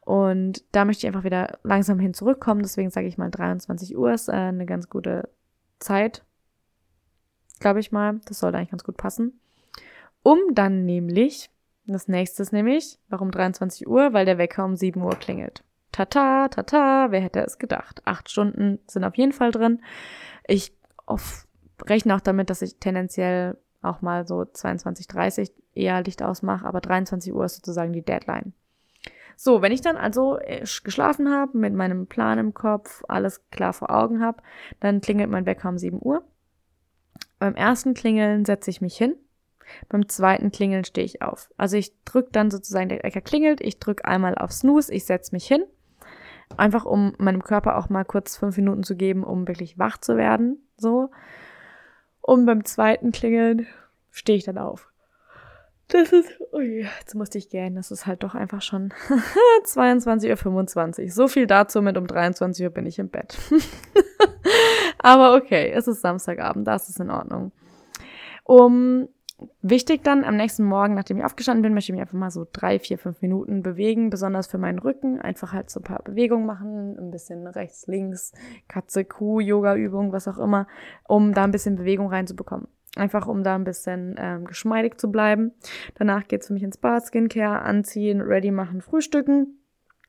Und 0.00 0.64
da 0.72 0.86
möchte 0.86 1.06
ich 1.06 1.06
einfach 1.06 1.24
wieder 1.24 1.58
langsam 1.64 1.98
hin 1.98 2.14
zurückkommen. 2.14 2.62
Deswegen 2.62 2.88
sage 2.88 3.08
ich 3.08 3.18
mal, 3.18 3.30
23 3.30 3.94
Uhr 3.94 4.10
ist 4.10 4.28
äh, 4.28 4.32
eine 4.32 4.64
ganz 4.64 4.88
gute 4.88 5.28
Zeit. 5.78 6.24
glaube 7.60 7.80
ich 7.80 7.92
mal. 7.92 8.20
Das 8.24 8.38
sollte 8.38 8.56
eigentlich 8.56 8.70
ganz 8.70 8.84
gut 8.84 8.96
passen. 8.96 9.38
Um 10.22 10.38
dann 10.52 10.86
nämlich, 10.86 11.50
das 11.84 12.08
nächste 12.08 12.42
ist 12.42 12.52
nämlich, 12.52 12.98
warum 13.10 13.30
23 13.30 13.86
Uhr? 13.86 14.14
Weil 14.14 14.24
der 14.24 14.38
Wecker 14.38 14.64
um 14.64 14.76
7 14.76 15.02
Uhr 15.02 15.14
klingelt. 15.16 15.62
Tata, 15.96 16.48
tata, 16.48 17.06
wer 17.08 17.22
hätte 17.22 17.40
es 17.40 17.58
gedacht? 17.58 18.02
Acht 18.04 18.28
Stunden 18.30 18.80
sind 18.86 19.02
auf 19.02 19.16
jeden 19.16 19.32
Fall 19.32 19.50
drin. 19.50 19.80
Ich 20.46 20.76
auf, 21.06 21.46
rechne 21.86 22.14
auch 22.14 22.20
damit, 22.20 22.50
dass 22.50 22.60
ich 22.60 22.76
tendenziell 22.76 23.56
auch 23.80 24.02
mal 24.02 24.26
so 24.26 24.44
22, 24.44 25.08
30 25.08 25.52
eher 25.74 26.02
Licht 26.02 26.22
ausmache, 26.22 26.66
aber 26.66 26.82
23 26.82 27.32
Uhr 27.32 27.46
ist 27.46 27.56
sozusagen 27.56 27.94
die 27.94 28.04
Deadline. 28.04 28.52
So, 29.38 29.62
wenn 29.62 29.72
ich 29.72 29.80
dann 29.80 29.96
also 29.96 30.38
äh, 30.38 30.66
geschlafen 30.84 31.32
habe, 31.32 31.56
mit 31.56 31.72
meinem 31.72 32.06
Plan 32.06 32.38
im 32.38 32.52
Kopf, 32.52 33.02
alles 33.08 33.48
klar 33.48 33.72
vor 33.72 33.88
Augen 33.88 34.20
habe, 34.20 34.42
dann 34.80 35.00
klingelt 35.00 35.30
mein 35.30 35.46
Wecker 35.46 35.70
um 35.70 35.78
7 35.78 35.98
Uhr. 36.02 36.22
Beim 37.38 37.54
ersten 37.54 37.94
Klingeln 37.94 38.44
setze 38.44 38.68
ich 38.68 38.82
mich 38.82 38.98
hin. 38.98 39.14
Beim 39.88 40.10
zweiten 40.10 40.50
Klingeln 40.50 40.84
stehe 40.84 41.06
ich 41.06 41.22
auf. 41.22 41.50
Also 41.56 41.78
ich 41.78 41.94
drücke 42.04 42.32
dann 42.32 42.50
sozusagen, 42.50 42.90
der 42.90 43.02
Wecker 43.02 43.22
klingelt, 43.22 43.62
ich 43.62 43.78
drücke 43.78 44.04
einmal 44.04 44.34
auf 44.34 44.52
Snooze, 44.52 44.92
ich 44.92 45.06
setze 45.06 45.34
mich 45.34 45.46
hin. 45.46 45.64
Einfach 46.56 46.84
um 46.84 47.14
meinem 47.18 47.42
Körper 47.42 47.76
auch 47.76 47.88
mal 47.88 48.04
kurz 48.04 48.36
fünf 48.36 48.56
Minuten 48.56 48.82
zu 48.82 48.96
geben, 48.96 49.24
um 49.24 49.46
wirklich 49.48 49.78
wach 49.78 49.98
zu 49.98 50.16
werden. 50.16 50.58
So. 50.76 51.10
Und 52.20 52.46
beim 52.46 52.64
zweiten 52.64 53.12
Klingeln 53.12 53.66
stehe 54.10 54.38
ich 54.38 54.44
dann 54.44 54.58
auf. 54.58 54.90
Das 55.88 56.12
ist, 56.12 56.40
ui, 56.52 56.86
jetzt 56.98 57.14
musste 57.14 57.38
ich 57.38 57.48
gehen. 57.48 57.76
Das 57.76 57.90
ist 57.90 58.06
halt 58.06 58.24
doch 58.24 58.34
einfach 58.34 58.62
schon 58.62 58.92
22.25 59.64 61.04
Uhr. 61.04 61.10
So 61.10 61.28
viel 61.28 61.46
dazu 61.46 61.80
mit 61.80 61.96
um 61.96 62.06
23 62.06 62.64
Uhr 62.64 62.70
bin 62.70 62.86
ich 62.86 62.98
im 62.98 63.08
Bett. 63.08 63.38
Aber 64.98 65.36
okay, 65.36 65.70
es 65.70 65.86
ist 65.86 66.00
Samstagabend, 66.00 66.66
das 66.66 66.88
ist 66.88 66.98
in 66.98 67.10
Ordnung. 67.10 67.52
Um 68.42 69.08
Wichtig 69.60 70.02
dann 70.02 70.24
am 70.24 70.36
nächsten 70.36 70.64
Morgen, 70.64 70.94
nachdem 70.94 71.18
ich 71.18 71.24
aufgestanden 71.24 71.62
bin, 71.62 71.74
möchte 71.74 71.90
ich 71.90 71.94
mich 71.94 72.00
einfach 72.00 72.18
mal 72.18 72.30
so 72.30 72.46
drei, 72.50 72.78
vier, 72.78 72.98
fünf 72.98 73.20
Minuten 73.20 73.62
bewegen, 73.62 74.08
besonders 74.08 74.46
für 74.46 74.56
meinen 74.56 74.78
Rücken. 74.78 75.20
Einfach 75.20 75.52
halt 75.52 75.68
so 75.68 75.80
ein 75.80 75.84
paar 75.84 76.02
Bewegungen 76.02 76.46
machen, 76.46 76.96
ein 76.98 77.10
bisschen 77.10 77.46
rechts, 77.46 77.86
links, 77.86 78.32
Katze, 78.66 79.04
Kuh, 79.04 79.40
Yoga-Übung, 79.40 80.12
was 80.12 80.26
auch 80.26 80.38
immer, 80.38 80.66
um 81.06 81.34
da 81.34 81.44
ein 81.44 81.50
bisschen 81.50 81.76
Bewegung 81.76 82.08
reinzubekommen. 82.08 82.68
Einfach 82.96 83.26
um 83.26 83.42
da 83.42 83.56
ein 83.56 83.64
bisschen 83.64 84.14
ähm, 84.18 84.46
geschmeidig 84.46 84.98
zu 84.98 85.12
bleiben. 85.12 85.52
Danach 85.96 86.26
geht's 86.26 86.46
für 86.46 86.54
mich 86.54 86.62
ins 86.62 86.78
Bad, 86.78 87.04
Skincare, 87.04 87.60
anziehen, 87.60 88.22
ready 88.22 88.50
machen, 88.50 88.80
frühstücken 88.80 89.58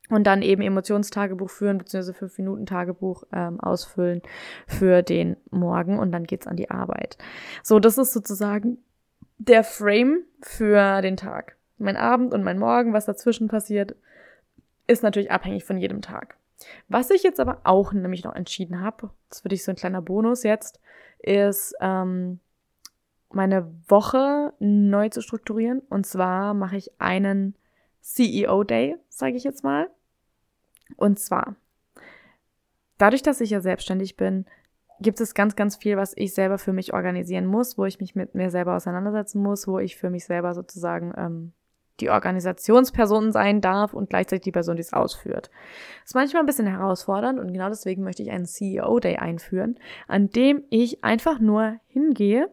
und 0.10 0.26
dann 0.26 0.42
eben 0.42 0.62
Emotionstagebuch 0.62 1.50
führen, 1.50 1.80
beziehungsweise 1.80 2.14
fünf 2.14 2.38
Minuten 2.38 2.66
Tagebuch 2.66 3.24
ähm, 3.34 3.60
ausfüllen 3.60 4.22
für 4.68 5.02
den 5.02 5.36
Morgen 5.52 6.00
und 6.00 6.14
dann 6.14 6.24
geht's 6.24 6.48
an 6.48 6.56
die 6.56 6.72
Arbeit. 6.72 7.18
So, 7.62 7.80
das 7.80 7.98
ist 7.98 8.14
sozusagen 8.14 8.78
der 9.38 9.64
Frame 9.64 10.24
für 10.42 11.02
den 11.02 11.18
Tag. 11.18 11.58
Mein 11.78 11.98
Abend 11.98 12.34
und 12.34 12.44
mein 12.44 12.60
Morgen, 12.60 12.94
was 12.94 13.06
dazwischen 13.06 13.48
passiert, 13.48 13.96
ist 14.88 15.04
natürlich 15.04 15.32
abhängig 15.32 15.64
von 15.64 15.78
jedem 15.78 16.02
Tag. 16.02 16.38
Was 16.88 17.12
ich 17.12 17.24
jetzt 17.24 17.40
aber 17.40 17.62
auch 17.66 17.94
nämlich 17.94 18.24
noch 18.24 18.34
entschieden 18.34 18.82
habe, 18.82 19.12
das 19.30 19.44
würde 19.44 19.56
ich 19.56 19.64
so 19.64 19.72
ein 19.72 19.76
kleiner 19.76 20.02
Bonus 20.02 20.44
jetzt, 20.44 20.80
ist 21.20 21.76
ähm, 21.82 22.40
meine 23.30 23.72
Woche 23.88 24.54
neu 24.60 25.10
zu 25.10 25.22
strukturieren. 25.22 25.82
Und 25.90 26.08
zwar 26.08 26.54
mache 26.54 26.78
ich 26.78 27.00
einen 27.00 27.56
CEO 28.02 28.64
Day, 28.64 28.96
sage 29.10 29.36
ich 29.36 29.44
jetzt 29.44 29.64
mal. 29.64 29.90
Und 30.96 31.20
zwar, 31.20 31.56
dadurch, 32.98 33.22
dass 33.22 33.42
ich 33.42 33.50
ja 33.50 33.60
selbstständig 33.60 34.16
bin, 34.16 34.46
gibt 35.00 35.22
es 35.22 35.34
ganz, 35.34 35.56
ganz 35.56 35.76
viel, 35.76 35.98
was 35.98 36.14
ich 36.16 36.34
selber 36.34 36.58
für 36.58 36.74
mich 36.74 36.94
organisieren 36.94 37.46
muss, 37.46 37.78
wo 37.78 37.86
ich 37.86 38.00
mich 38.00 38.16
mit 38.16 38.36
mir 38.36 38.50
selber 38.50 38.76
auseinandersetzen 38.76 39.42
muss, 39.42 39.68
wo 39.68 39.80
ich 39.80 39.98
für 39.98 40.10
mich 40.10 40.26
selber 40.26 40.54
sozusagen 40.54 41.14
ähm, 41.18 41.54
die 42.00 42.10
Organisationsperson 42.10 43.32
sein 43.32 43.62
darf 43.62 43.94
und 43.94 44.10
gleichzeitig 44.10 44.44
die 44.44 44.52
Person, 44.52 44.76
die 44.76 44.82
es 44.82 44.94
ausführt. 44.94 45.50
Das 46.02 46.12
ist 46.12 46.16
manchmal 46.16 46.44
ein 46.44 46.46
bisschen 46.46 46.68
herausfordernd 46.68 47.40
und 47.40 47.52
genau 47.52 47.70
deswegen 47.70 48.04
möchte 48.04 48.24
ich 48.24 48.32
einen 48.32 48.46
CEO 48.46 49.00
Day 49.00 49.18
einführen, 49.18 49.80
an 50.08 50.30
dem 50.30 50.64
ich 50.70 51.04
einfach 51.04 51.40
nur 51.40 51.80
hingehe 51.88 52.50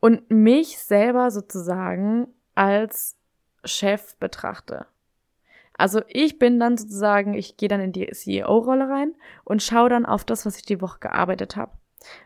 und 0.00 0.30
mich 0.30 0.78
selber 0.78 1.30
sozusagen 1.30 2.28
als 2.54 3.16
Chef 3.64 4.16
betrachte. 4.18 4.86
Also 5.78 6.02
ich 6.08 6.38
bin 6.38 6.60
dann 6.60 6.76
sozusagen, 6.76 7.32
ich 7.34 7.56
gehe 7.56 7.68
dann 7.68 7.80
in 7.80 7.92
die 7.92 8.10
CEO-Rolle 8.10 8.88
rein 8.90 9.14
und 9.44 9.62
schaue 9.62 9.88
dann 9.88 10.04
auf 10.04 10.24
das, 10.24 10.44
was 10.44 10.56
ich 10.56 10.66
die 10.66 10.82
Woche 10.82 10.98
gearbeitet 10.98 11.56
habe. 11.56 11.72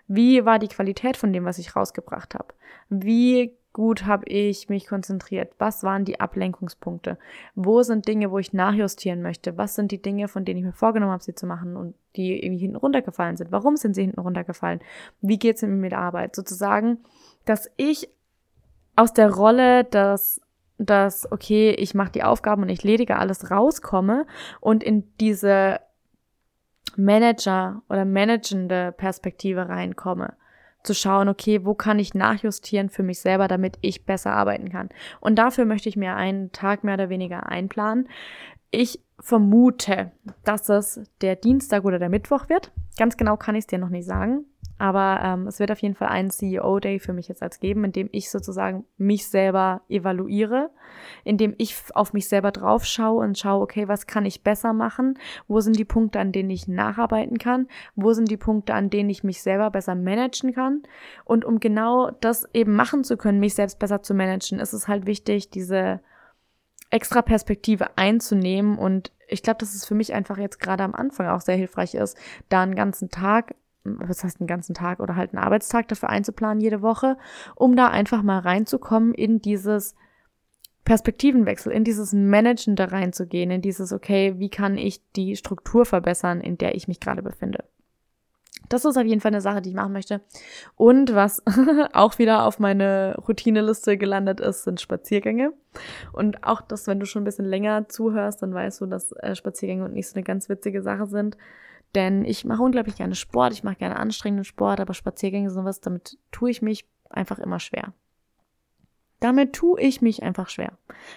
Wie 0.09 0.45
war 0.45 0.59
die 0.59 0.69
Qualität 0.69 1.17
von 1.17 1.33
dem, 1.33 1.45
was 1.45 1.59
ich 1.59 1.77
rausgebracht 1.77 2.35
habe? 2.35 2.55
Wie 2.89 3.57
gut 3.73 4.07
habe 4.07 4.27
ich 4.27 4.69
mich 4.69 4.87
konzentriert? 4.87 5.53
Was 5.59 5.83
waren 5.83 6.05
die 6.05 6.21
Ablenkungspunkte? 6.21 7.19
Wo 7.55 7.83
sind 7.83 8.09
Dinge, 8.09 8.31
wo 8.31 8.39
ich 8.39 8.53
nachjustieren 8.53 9.23
möchte? 9.23 9.57
Was 9.57 9.75
sind 9.75 9.93
die 9.93 10.03
Dinge, 10.03 10.29
von 10.29 10.45
denen 10.45 10.59
ich 10.59 10.65
mir 10.65 10.73
vorgenommen 10.73 11.13
habe, 11.13 11.23
sie 11.23 11.35
zu 11.35 11.47
machen 11.47 11.77
und 11.77 11.95
die 12.17 12.43
irgendwie 12.43 12.63
hinten 12.63 12.77
runtergefallen 12.77 13.37
sind? 13.37 13.53
Warum 13.53 13.77
sind 13.77 13.95
sie 13.95 14.03
hinten 14.03 14.21
runtergefallen? 14.21 14.81
Wie 15.21 15.39
geht 15.39 15.57
es 15.57 15.63
mir 15.63 15.69
mit 15.69 15.93
der 15.93 16.01
Arbeit? 16.01 16.37
Sozusagen, 16.37 16.99
dass 17.45 17.71
ich 17.77 18.09
aus 18.97 19.13
der 19.13 19.31
Rolle 19.31 19.85
des 19.85 20.41
dass, 20.79 21.31
okay, 21.31 21.71
ich 21.71 21.95
mache 21.95 22.13
die 22.13 22.25
Aufgaben 22.25 22.63
und 22.63 22.69
ich 22.69 22.83
ledige 22.83 23.17
alles 23.17 23.51
rauskomme 23.51 24.27
und 24.61 24.83
in 24.83 25.05
diese 25.19 25.81
Manager 26.97 27.83
oder 27.89 28.05
managende 28.05 28.93
Perspektive 28.93 29.69
reinkomme. 29.69 30.35
Zu 30.83 30.95
schauen, 30.95 31.29
okay, 31.29 31.65
wo 31.65 31.75
kann 31.75 31.99
ich 32.01 32.13
nachjustieren 32.13 32.91
für 32.91 33.05
mich 33.05 33.21
selber, 33.21 33.47
damit 33.47 33.79
ich 33.83 34.05
besser 34.05 34.33
arbeiten 34.33 34.69
kann. 34.69 34.89
Und 35.21 35.37
dafür 35.37 35.65
möchte 35.65 35.89
ich 35.89 35.97
mir 35.97 36.17
einen 36.17 36.51
Tag 36.51 36.83
mehr 36.83 36.95
oder 36.95 37.09
weniger 37.09 37.47
einplanen. 37.47 38.09
Ich 38.73 39.01
vermute, 39.21 40.11
dass 40.45 40.69
es 40.69 41.01
der 41.21 41.37
Dienstag 41.37 41.85
oder 41.85 42.01
der 42.01 42.09
Mittwoch 42.09 42.49
wird. 42.49 42.73
Ganz 42.99 43.17
genau 43.17 43.37
kann 43.37 43.55
ich 43.55 43.61
es 43.61 43.67
dir 43.69 43.79
noch 43.79 43.91
nicht 43.91 44.07
sagen. 44.07 44.45
Aber 44.79 45.21
ähm, 45.23 45.47
es 45.47 45.61
wird 45.61 45.71
auf 45.71 45.79
jeden 45.79 45.95
Fall 45.95 46.09
einen 46.09 46.31
CEO-Day 46.31 46.99
für 46.99 47.13
mich 47.13 47.29
jetzt 47.29 47.43
als 47.43 47.61
geben, 47.61 47.85
in 47.85 47.93
dem 47.93 48.09
ich 48.13 48.31
sozusagen 48.31 48.85
mich 48.97 49.29
selber 49.29 49.83
evaluiere, 49.89 50.71
in 51.25 51.37
dem 51.39 51.55
ich 51.59 51.77
auf 51.95 52.13
mich 52.13 52.29
selber 52.29 52.51
drauf 52.51 52.85
schaue 52.85 53.25
und 53.25 53.39
schaue, 53.39 53.63
okay, 53.63 53.89
was 53.89 54.07
kann 54.07 54.27
ich 54.27 54.43
besser 54.43 54.73
machen? 54.73 55.19
Wo 55.47 55.61
sind 55.61 55.79
die 55.79 55.85
Punkte, 55.85 56.19
an 56.19 56.33
denen 56.33 56.51
ich 56.51 56.69
nacharbeiten 56.69 57.39
kann? 57.39 57.69
Wo 57.95 58.13
sind 58.13 58.31
die 58.31 58.37
Punkte, 58.37 58.75
an 58.75 58.91
denen 58.91 59.11
ich 59.11 59.25
mich 59.25 59.43
selber 59.43 59.71
besser 59.71 59.95
managen 59.95 60.53
kann? 60.53 60.83
Und 61.25 61.45
um 61.45 61.61
genau 61.61 62.11
das 62.21 62.49
eben 62.53 62.75
machen 62.75 63.05
zu 63.05 63.17
können, 63.17 63.41
mich 63.41 63.55
selbst 63.55 63.79
besser 63.79 64.03
zu 64.03 64.15
managen, 64.15 64.59
ist 64.59 64.73
es 64.73 64.89
halt 64.89 65.07
wichtig, 65.07 65.51
diese 65.51 66.01
extra 66.91 67.23
Perspektive 67.23 67.97
einzunehmen 67.97 68.77
und 68.79 69.13
ich 69.29 69.43
glaube, 69.43 69.59
dass 69.59 69.75
es 69.75 69.87
für 69.87 69.95
mich 69.95 70.13
einfach 70.13 70.37
jetzt 70.37 70.61
gerade 70.61 70.85
am 70.85 70.95
Anfang 70.95 71.27
auch 71.29 71.41
sehr 71.41 71.57
hilfreich 71.57 71.95
ist, 71.95 72.19
da 72.51 72.63
einen 72.63 72.75
ganzen 72.75 73.09
Tag 73.09 73.55
was 73.85 74.25
heißt 74.25 74.41
einen 74.41 74.47
ganzen 74.47 74.75
Tag 74.75 75.01
oder 75.01 75.17
halt 75.17 75.33
einen 75.33 75.43
Arbeitstag 75.43 75.89
dafür 75.89 76.11
einzuplanen 76.11 76.61
jede 76.61 76.83
Woche, 76.83 77.17
um 77.55 77.77
da 77.77 77.89
einfach 77.89 78.23
mal 78.23 78.39
reinzukommen 78.39 79.15
in 79.15 79.41
dieses 79.41 79.95
Perspektivenwechsel, 80.85 81.73
in 81.73 81.85
dieses 81.85 82.13
Managen 82.13 82.75
da 82.75 82.87
reinzugehen, 82.87 83.51
in 83.51 83.63
dieses, 83.63 83.93
okay, 83.93 84.35
wie 84.39 84.51
kann 84.51 84.77
ich 84.77 85.01
die 85.13 85.37
Struktur 85.37 85.87
verbessern, 85.87 86.41
in 86.41 86.59
der 86.59 86.75
ich 86.75 86.89
mich 86.89 86.99
gerade 86.99 87.23
befinde. 87.23 87.65
Das 88.69 88.85
ist 88.85 88.97
auf 88.97 89.05
jeden 89.05 89.21
Fall 89.21 89.33
eine 89.33 89.41
Sache, 89.41 89.61
die 89.61 89.71
ich 89.71 89.75
machen 89.75 89.93
möchte. 89.93 90.23
Und 90.77 91.15
was 91.15 91.43
auch 91.93 92.19
wieder 92.19 92.47
auf 92.47 92.59
meine 92.59 93.17
Routineliste 93.29 93.97
gelandet 93.99 94.41
ist, 94.41 94.65
sind 94.65 94.81
Spaziergänge. 94.81 95.53
Und 96.13 96.45
auch 96.45 96.61
das, 96.61 96.87
wenn 96.87 96.99
du 96.99 97.07
schon 97.07 97.23
ein 97.23 97.27
bisschen 97.27 97.45
länger 97.45 97.89
zuhörst, 97.89 98.43
dann 98.43 98.55
weißt 98.55 98.81
du, 98.81 98.87
dass 98.87 99.13
äh, 99.13 99.35
Spaziergänge 99.35 99.85
und 99.85 99.93
nicht 99.93 100.09
so 100.09 100.15
eine 100.15 100.25
ganz 100.25 100.49
witzige 100.49 100.83
Sache 100.83 101.07
sind. 101.07 101.37
Denn 101.95 102.25
ich 102.25 102.45
mache 102.45 102.63
unglaublich 102.63 102.97
gerne 102.97 103.15
Sport, 103.15 103.53
ich 103.53 103.65
mache 103.65 103.77
gerne 103.77 103.97
anstrengenden 103.97 104.45
Sport, 104.45 104.81
aber 104.81 104.95
Spaziergänge 104.95 105.51
sind 105.51 105.65
was, 105.65 105.81
damit 105.81 106.19
tue 106.31 106.51
ich 106.51 106.63
mich 106.63 106.87
einfach 107.11 107.39
immer 107.39 107.61
schwer. 107.61 107.93
Damit 109.21 109.53
tue 109.53 109.81
ich 109.81 110.03
mich 110.03 110.23
einfach 110.23 110.49
schwer. 110.49 110.73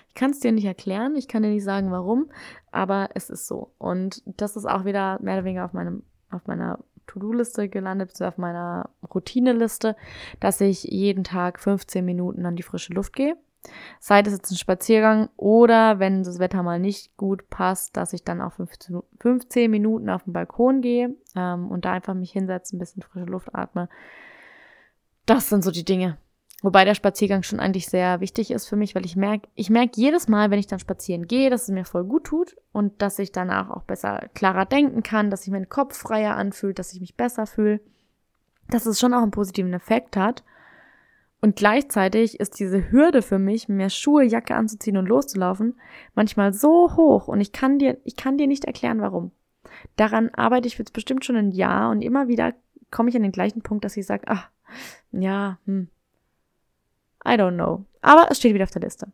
Ich 0.09 0.13
kann 0.13 0.31
es 0.31 0.39
dir 0.39 0.51
nicht 0.51 0.65
erklären, 0.65 1.15
ich 1.15 1.27
kann 1.27 1.41
dir 1.41 1.49
nicht 1.49 1.63
sagen, 1.63 1.91
warum, 1.91 2.29
aber 2.71 3.09
es 3.15 3.29
ist 3.29 3.47
so. 3.47 3.71
Und 3.77 4.21
das 4.25 4.55
ist 4.55 4.65
auch 4.65 4.85
wieder 4.85 5.19
mehr 5.21 5.35
oder 5.35 5.45
weniger 5.45 5.65
auf 5.65 5.73
meinem, 5.73 6.03
auf 6.29 6.45
meiner 6.45 6.79
To-Do-Liste 7.07 7.69
gelandet, 7.69 8.09
beziehungsweise 8.09 8.35
auf 8.35 8.37
meiner 8.37 8.89
Routine-Liste, 9.13 9.95
dass 10.39 10.61
ich 10.61 10.83
jeden 10.83 11.23
Tag 11.23 11.59
15 11.59 12.03
Minuten 12.03 12.45
an 12.45 12.55
die 12.55 12.63
frische 12.63 12.93
Luft 12.93 13.13
gehe. 13.13 13.37
Sei 13.99 14.21
das 14.21 14.33
jetzt 14.33 14.51
ein 14.51 14.57
Spaziergang 14.57 15.29
oder 15.37 15.99
wenn 15.99 16.23
das 16.23 16.39
Wetter 16.39 16.63
mal 16.63 16.79
nicht 16.79 17.15
gut 17.17 17.49
passt, 17.49 17.97
dass 17.97 18.13
ich 18.13 18.23
dann 18.23 18.41
auch 18.41 18.53
15, 18.53 19.01
15 19.19 19.71
Minuten 19.71 20.09
auf 20.09 20.23
den 20.23 20.33
Balkon 20.33 20.81
gehe 20.81 21.15
ähm, 21.35 21.69
und 21.71 21.85
da 21.85 21.93
einfach 21.93 22.13
mich 22.13 22.31
hinsetze, 22.31 22.75
ein 22.75 22.79
bisschen 22.79 23.03
frische 23.03 23.25
Luft 23.25 23.53
atme. 23.53 23.89
Das 25.25 25.49
sind 25.49 25.63
so 25.63 25.71
die 25.71 25.85
Dinge. 25.85 26.17
Wobei 26.65 26.83
der 26.83 26.95
Spaziergang 26.95 27.43
schon 27.43 27.59
eigentlich 27.59 27.85
sehr 27.85 28.21
wichtig 28.21 28.49
ist 28.49 28.67
für 28.67 28.75
mich, 28.75 28.95
weil 28.95 29.05
ich 29.05 29.15
merke, 29.15 29.47
ich 29.53 29.69
merke 29.69 29.99
jedes 30.01 30.27
Mal, 30.27 30.49
wenn 30.49 30.57
ich 30.57 30.67
dann 30.67 30.79
spazieren 30.79 31.27
gehe, 31.27 31.49
dass 31.49 31.63
es 31.63 31.69
mir 31.69 31.85
voll 31.85 32.05
gut 32.05 32.23
tut 32.23 32.55
und 32.71 33.01
dass 33.03 33.19
ich 33.19 33.31
danach 33.31 33.69
auch 33.69 33.83
besser, 33.83 34.29
klarer 34.33 34.65
denken 34.65 35.03
kann, 35.03 35.29
dass 35.29 35.43
sich 35.43 35.51
mein 35.51 35.69
Kopf 35.69 35.95
freier 35.95 36.35
anfühlt, 36.35 36.79
dass 36.79 36.93
ich 36.93 37.01
mich 37.01 37.15
besser 37.15 37.45
fühle, 37.45 37.81
dass 38.69 38.87
es 38.87 38.99
schon 38.99 39.13
auch 39.13 39.21
einen 39.21 39.29
positiven 39.29 39.73
Effekt 39.73 40.17
hat. 40.17 40.43
Und 41.45 41.55
gleichzeitig 41.55 42.39
ist 42.39 42.59
diese 42.59 42.91
Hürde 42.91 43.21
für 43.21 43.37
mich, 43.37 43.69
mir 43.69 43.91
Schuhe, 43.91 44.23
Jacke 44.23 44.55
anzuziehen 44.55 44.97
und 44.97 45.05
loszulaufen, 45.05 45.79
manchmal 46.15 46.53
so 46.53 46.95
hoch 46.95 47.27
und 47.27 47.39
ich 47.39 47.51
kann 47.51 47.77
dir, 47.77 47.99
ich 48.03 48.15
kann 48.15 48.39
dir 48.39 48.47
nicht 48.47 48.65
erklären, 48.65 48.99
warum. 48.99 49.29
Daran 49.95 50.33
arbeite 50.33 50.67
ich 50.67 50.75
jetzt 50.79 50.93
bestimmt 50.93 51.23
schon 51.23 51.35
ein 51.35 51.51
Jahr 51.51 51.91
und 51.91 52.01
immer 52.01 52.27
wieder 52.27 52.55
komme 52.89 53.09
ich 53.09 53.15
an 53.15 53.21
den 53.21 53.31
gleichen 53.31 53.61
Punkt, 53.61 53.85
dass 53.85 53.95
ich 53.95 54.07
sage, 54.07 54.23
ach, 54.25 54.49
ja, 55.11 55.59
hm, 55.67 55.89
I 57.25 57.31
don't 57.31 57.55
know. 57.55 57.85
Aber 58.01 58.27
es 58.29 58.37
steht 58.37 58.53
wieder 58.53 58.63
auf 58.65 58.71
der 58.71 58.83
Liste. 58.83 59.07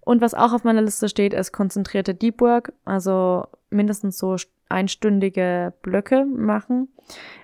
Und 0.00 0.20
was 0.20 0.34
auch 0.34 0.52
auf 0.52 0.64
meiner 0.64 0.82
Liste 0.82 1.08
steht, 1.08 1.32
ist 1.32 1.52
konzentrierte 1.52 2.14
Deep 2.14 2.40
Work, 2.40 2.72
also 2.84 3.46
mindestens 3.70 4.18
so 4.18 4.36
einstündige 4.68 5.72
Blöcke 5.82 6.26
machen, 6.26 6.88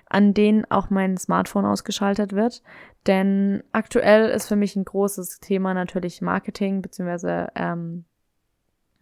an 0.07 0.33
denen 0.33 0.69
auch 0.69 0.89
mein 0.89 1.17
Smartphone 1.17 1.65
ausgeschaltet 1.65 2.33
wird. 2.33 2.61
Denn 3.07 3.63
aktuell 3.71 4.29
ist 4.29 4.47
für 4.47 4.55
mich 4.55 4.75
ein 4.75 4.85
großes 4.85 5.39
Thema 5.39 5.73
natürlich 5.73 6.21
Marketing, 6.21 6.81
beziehungsweise 6.81 7.47
ähm, 7.55 8.05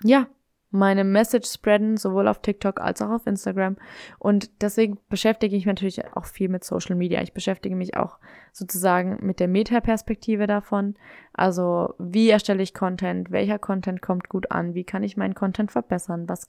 ja, 0.03 0.27
meine 0.71 1.03
Message 1.03 1.49
spreaden, 1.49 1.97
sowohl 1.97 2.27
auf 2.27 2.41
TikTok 2.41 2.79
als 2.79 3.01
auch 3.01 3.09
auf 3.09 3.27
Instagram. 3.27 3.77
Und 4.19 4.61
deswegen 4.61 4.99
beschäftige 5.09 5.55
ich 5.55 5.65
mich 5.65 5.73
natürlich 5.73 6.15
auch 6.15 6.25
viel 6.25 6.49
mit 6.49 6.63
Social 6.63 6.95
Media. 6.95 7.21
Ich 7.21 7.33
beschäftige 7.33 7.75
mich 7.75 7.97
auch 7.97 8.19
sozusagen 8.51 9.17
mit 9.21 9.39
der 9.39 9.47
Metaperspektive 9.47 10.45
davon. 10.45 10.95
Also, 11.33 11.95
wie 11.97 12.29
erstelle 12.29 12.61
ich 12.61 12.73
Content? 12.73 13.31
Welcher 13.31 13.57
Content 13.57 14.01
kommt 14.01 14.29
gut 14.29 14.51
an? 14.51 14.75
Wie 14.75 14.83
kann 14.83 15.03
ich 15.03 15.17
meinen 15.17 15.35
Content 15.35 15.71
verbessern? 15.71 16.29
Was, 16.29 16.45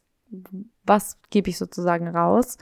was 0.85 1.18
gebe 1.30 1.48
ich 1.48 1.56
sozusagen 1.56 2.09
raus? 2.09 2.59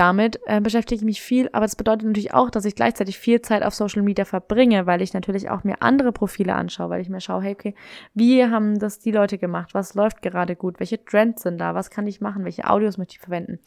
Damit 0.00 0.40
äh, 0.46 0.62
beschäftige 0.62 0.98
ich 0.98 1.04
mich 1.04 1.20
viel, 1.20 1.50
aber 1.52 1.66
das 1.66 1.76
bedeutet 1.76 2.06
natürlich 2.06 2.32
auch, 2.32 2.48
dass 2.48 2.64
ich 2.64 2.74
gleichzeitig 2.74 3.18
viel 3.18 3.42
Zeit 3.42 3.62
auf 3.62 3.74
Social 3.74 4.00
Media 4.00 4.24
verbringe, 4.24 4.86
weil 4.86 5.02
ich 5.02 5.12
natürlich 5.12 5.50
auch 5.50 5.62
mir 5.62 5.82
andere 5.82 6.10
Profile 6.10 6.54
anschaue, 6.54 6.88
weil 6.88 7.02
ich 7.02 7.10
mir 7.10 7.20
schaue, 7.20 7.42
hey, 7.42 7.52
okay, 7.52 7.74
wie 8.14 8.42
haben 8.46 8.78
das 8.78 8.98
die 8.98 9.10
Leute 9.10 9.36
gemacht? 9.36 9.74
Was 9.74 9.92
läuft 9.92 10.22
gerade 10.22 10.56
gut? 10.56 10.80
Welche 10.80 11.04
Trends 11.04 11.42
sind 11.42 11.58
da? 11.58 11.74
Was 11.74 11.90
kann 11.90 12.06
ich 12.06 12.22
machen? 12.22 12.46
Welche 12.46 12.70
Audios 12.70 12.96
möchte 12.96 13.16
ich 13.16 13.20
verwenden? 13.20 13.58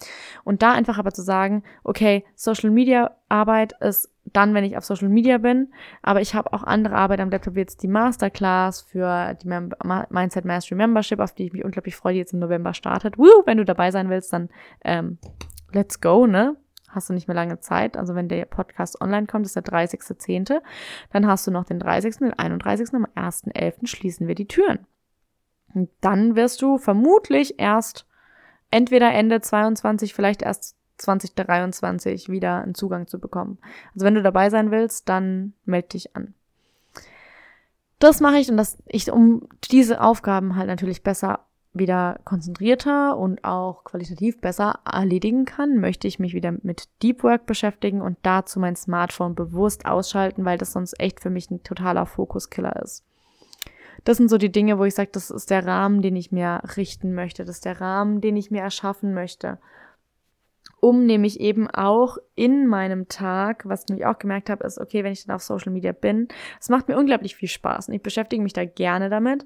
Und 0.43 0.63
da 0.63 0.71
einfach 0.71 0.97
aber 0.97 1.11
zu 1.11 1.21
sagen, 1.21 1.61
okay, 1.83 2.25
Social 2.33 2.71
Media 2.71 3.11
Arbeit 3.29 3.73
ist 3.79 4.09
dann, 4.25 4.55
wenn 4.55 4.63
ich 4.63 4.75
auf 4.75 4.85
Social 4.85 5.09
Media 5.09 5.37
bin, 5.37 5.71
aber 6.01 6.19
ich 6.21 6.33
habe 6.33 6.51
auch 6.51 6.63
andere 6.63 6.95
Arbeit 6.95 7.19
am 7.19 7.29
Laptop, 7.29 7.53
wie 7.53 7.59
jetzt 7.59 7.83
die 7.83 7.87
Masterclass 7.87 8.81
für 8.81 9.35
die 9.35 9.47
Mem 9.47 9.71
Mindset 10.09 10.45
Mastery 10.45 10.75
Membership, 10.77 11.19
auf 11.19 11.35
die 11.35 11.45
ich 11.45 11.53
mich 11.53 11.63
unglaublich 11.63 11.95
freue, 11.95 12.13
die 12.13 12.19
jetzt 12.19 12.33
im 12.33 12.39
November 12.39 12.73
startet. 12.73 13.19
Woo, 13.19 13.43
wenn 13.45 13.59
du 13.59 13.65
dabei 13.65 13.91
sein 13.91 14.09
willst, 14.09 14.33
dann 14.33 14.49
ähm, 14.83 15.19
let's 15.73 16.01
go, 16.01 16.27
ne? 16.27 16.55
Hast 16.89 17.09
du 17.09 17.13
nicht 17.13 17.27
mehr 17.27 17.35
lange 17.35 17.59
Zeit. 17.59 17.97
Also 17.97 18.13
wenn 18.15 18.29
der 18.29 18.45
Podcast 18.45 19.01
online 19.01 19.25
kommt, 19.25 19.45
ist 19.45 19.55
der 19.55 19.63
30.10. 19.63 20.61
Dann 21.11 21.27
hast 21.27 21.47
du 21.47 21.51
noch 21.51 21.65
den 21.65 21.79
30., 21.79 22.17
den 22.17 22.33
31. 22.33 22.93
Am 22.93 23.05
1.11. 23.15 23.87
schließen 23.87 24.27
wir 24.27 24.35
die 24.35 24.47
Türen. 24.47 24.85
Und 25.73 25.89
dann 26.01 26.35
wirst 26.35 26.61
du 26.61 26.77
vermutlich 26.77 27.59
erst 27.59 28.05
entweder 28.69 29.11
Ende 29.11 29.41
22, 29.41 30.13
vielleicht 30.13 30.43
erst 30.43 30.75
2023 30.97 32.29
wieder 32.29 32.61
einen 32.61 32.75
Zugang 32.75 33.07
zu 33.07 33.19
bekommen. 33.19 33.57
Also 33.93 34.05
wenn 34.05 34.15
du 34.15 34.21
dabei 34.21 34.49
sein 34.49 34.71
willst, 34.71 35.09
dann 35.09 35.53
melde 35.65 35.89
dich 35.89 36.15
an. 36.15 36.33
Das 37.99 38.19
mache 38.19 38.37
ich 38.37 38.49
und 38.49 38.57
das 38.57 38.77
ich 38.85 39.11
um 39.11 39.47
diese 39.71 40.01
Aufgaben 40.01 40.55
halt 40.55 40.67
natürlich 40.67 41.03
besser 41.03 41.45
wieder 41.73 42.19
konzentrierter 42.23 43.17
und 43.17 43.43
auch 43.43 43.83
qualitativ 43.83 44.39
besser 44.39 44.79
erledigen 44.91 45.45
kann, 45.45 45.79
möchte 45.79 46.07
ich 46.07 46.19
mich 46.19 46.33
wieder 46.33 46.53
mit 46.61 46.87
Deep 47.01 47.23
Work 47.23 47.45
beschäftigen 47.45 48.01
und 48.01 48.17
dazu 48.21 48.59
mein 48.59 48.75
Smartphone 48.75 49.35
bewusst 49.35 49.85
ausschalten, 49.85 50.45
weil 50.45 50.57
das 50.57 50.73
sonst 50.73 50.99
echt 50.99 51.19
für 51.19 51.29
mich 51.29 51.49
ein 51.49 51.63
totaler 51.63 52.05
Fokuskiller 52.05 52.81
ist. 52.83 53.03
Das 54.03 54.17
sind 54.17 54.29
so 54.29 54.37
die 54.37 54.51
Dinge, 54.51 54.77
wo 54.77 54.83
ich 54.83 54.95
sage, 54.95 55.09
das 55.13 55.31
ist 55.31 55.49
der 55.49 55.65
Rahmen, 55.65 56.01
den 56.01 56.15
ich 56.15 56.31
mir 56.31 56.61
richten 56.75 57.13
möchte, 57.13 57.45
das 57.45 57.57
ist 57.57 57.65
der 57.65 57.81
Rahmen, 57.81 58.21
den 58.21 58.35
ich 58.35 58.51
mir 58.51 58.61
erschaffen 58.61 59.13
möchte. 59.13 59.59
Um 60.79 61.05
nämlich 61.05 61.39
eben 61.39 61.69
auch 61.69 62.17
in 62.35 62.67
meinem 62.67 63.07
Tag, 63.07 63.63
was 63.65 63.83
ich 63.83 63.87
nämlich 63.87 64.05
auch 64.05 64.19
gemerkt 64.19 64.49
habe, 64.49 64.65
ist, 64.65 64.79
okay, 64.79 65.03
wenn 65.03 65.13
ich 65.13 65.25
dann 65.25 65.35
auf 65.35 65.41
Social 65.41 65.71
Media 65.71 65.93
bin, 65.93 66.27
es 66.59 66.67
macht 66.67 66.89
mir 66.89 66.97
unglaublich 66.97 67.37
viel 67.37 67.47
Spaß 67.47 67.87
und 67.87 67.93
ich 67.93 68.03
beschäftige 68.03 68.43
mich 68.43 68.53
da 68.53 68.65
gerne 68.65 69.09
damit, 69.09 69.45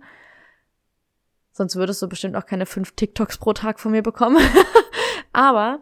Sonst 1.58 1.76
würdest 1.76 2.00
du 2.04 2.08
bestimmt 2.08 2.36
auch 2.36 2.46
keine 2.46 2.67
fünf 2.67 2.91
TikToks 2.91 3.39
pro 3.39 3.52
Tag 3.52 3.80
von 3.80 3.91
mir 3.91 4.04
bekommen. 4.04 4.43
Aber 5.34 5.80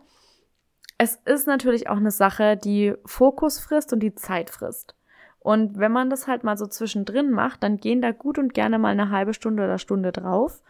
es 0.97 1.17
ist 1.25 1.47
natürlich 1.47 1.89
auch 1.89 1.97
eine 1.97 2.11
Sache, 2.11 2.55
die 2.55 2.93
Fokus 3.03 3.59
frisst 3.59 3.91
und 3.91 3.99
die 3.99 4.15
Zeit 4.15 4.49
frisst. 4.49 4.95
Und 5.39 5.77
wenn 5.77 5.91
man 5.91 6.09
das 6.09 6.27
halt 6.27 6.45
mal 6.45 6.55
so 6.55 6.65
zwischendrin 6.65 7.29
macht, 7.29 7.61
dann 7.61 7.75
gehen 7.75 8.01
da 8.01 8.11
gut 8.11 8.39
und 8.39 8.53
gerne 8.53 8.79
mal 8.79 8.93
eine 8.93 9.09
halbe 9.09 9.33
Stunde 9.33 9.65
oder 9.65 9.77
Stunde 9.77 10.13
drauf. 10.13 10.63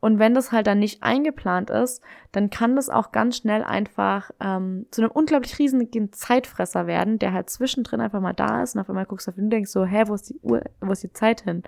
Und 0.00 0.18
wenn 0.18 0.32
das 0.32 0.52
halt 0.52 0.66
dann 0.66 0.78
nicht 0.78 1.02
eingeplant 1.02 1.68
ist, 1.68 2.02
dann 2.32 2.48
kann 2.48 2.76
das 2.76 2.88
auch 2.88 3.12
ganz 3.12 3.36
schnell 3.36 3.62
einfach 3.62 4.30
ähm, 4.40 4.86
zu 4.90 5.02
einem 5.02 5.10
unglaublich 5.10 5.58
riesigen 5.58 6.14
Zeitfresser 6.14 6.86
werden, 6.86 7.18
der 7.18 7.34
halt 7.34 7.50
zwischendrin 7.50 8.00
einfach 8.00 8.22
mal 8.22 8.32
da 8.32 8.62
ist 8.62 8.74
und 8.74 8.80
auf 8.80 8.88
einmal 8.88 9.04
guckst 9.04 9.26
du 9.26 9.32
auf 9.32 9.36
ihn 9.36 9.44
und 9.44 9.50
denkst 9.50 9.70
so, 9.70 9.84
hä, 9.84 10.04
wo 10.06 10.14
ist 10.14 10.30
die 10.30 10.40
Uhr, 10.40 10.62
wo 10.80 10.92
ist 10.92 11.02
die 11.02 11.12
Zeit 11.12 11.42
hin? 11.42 11.62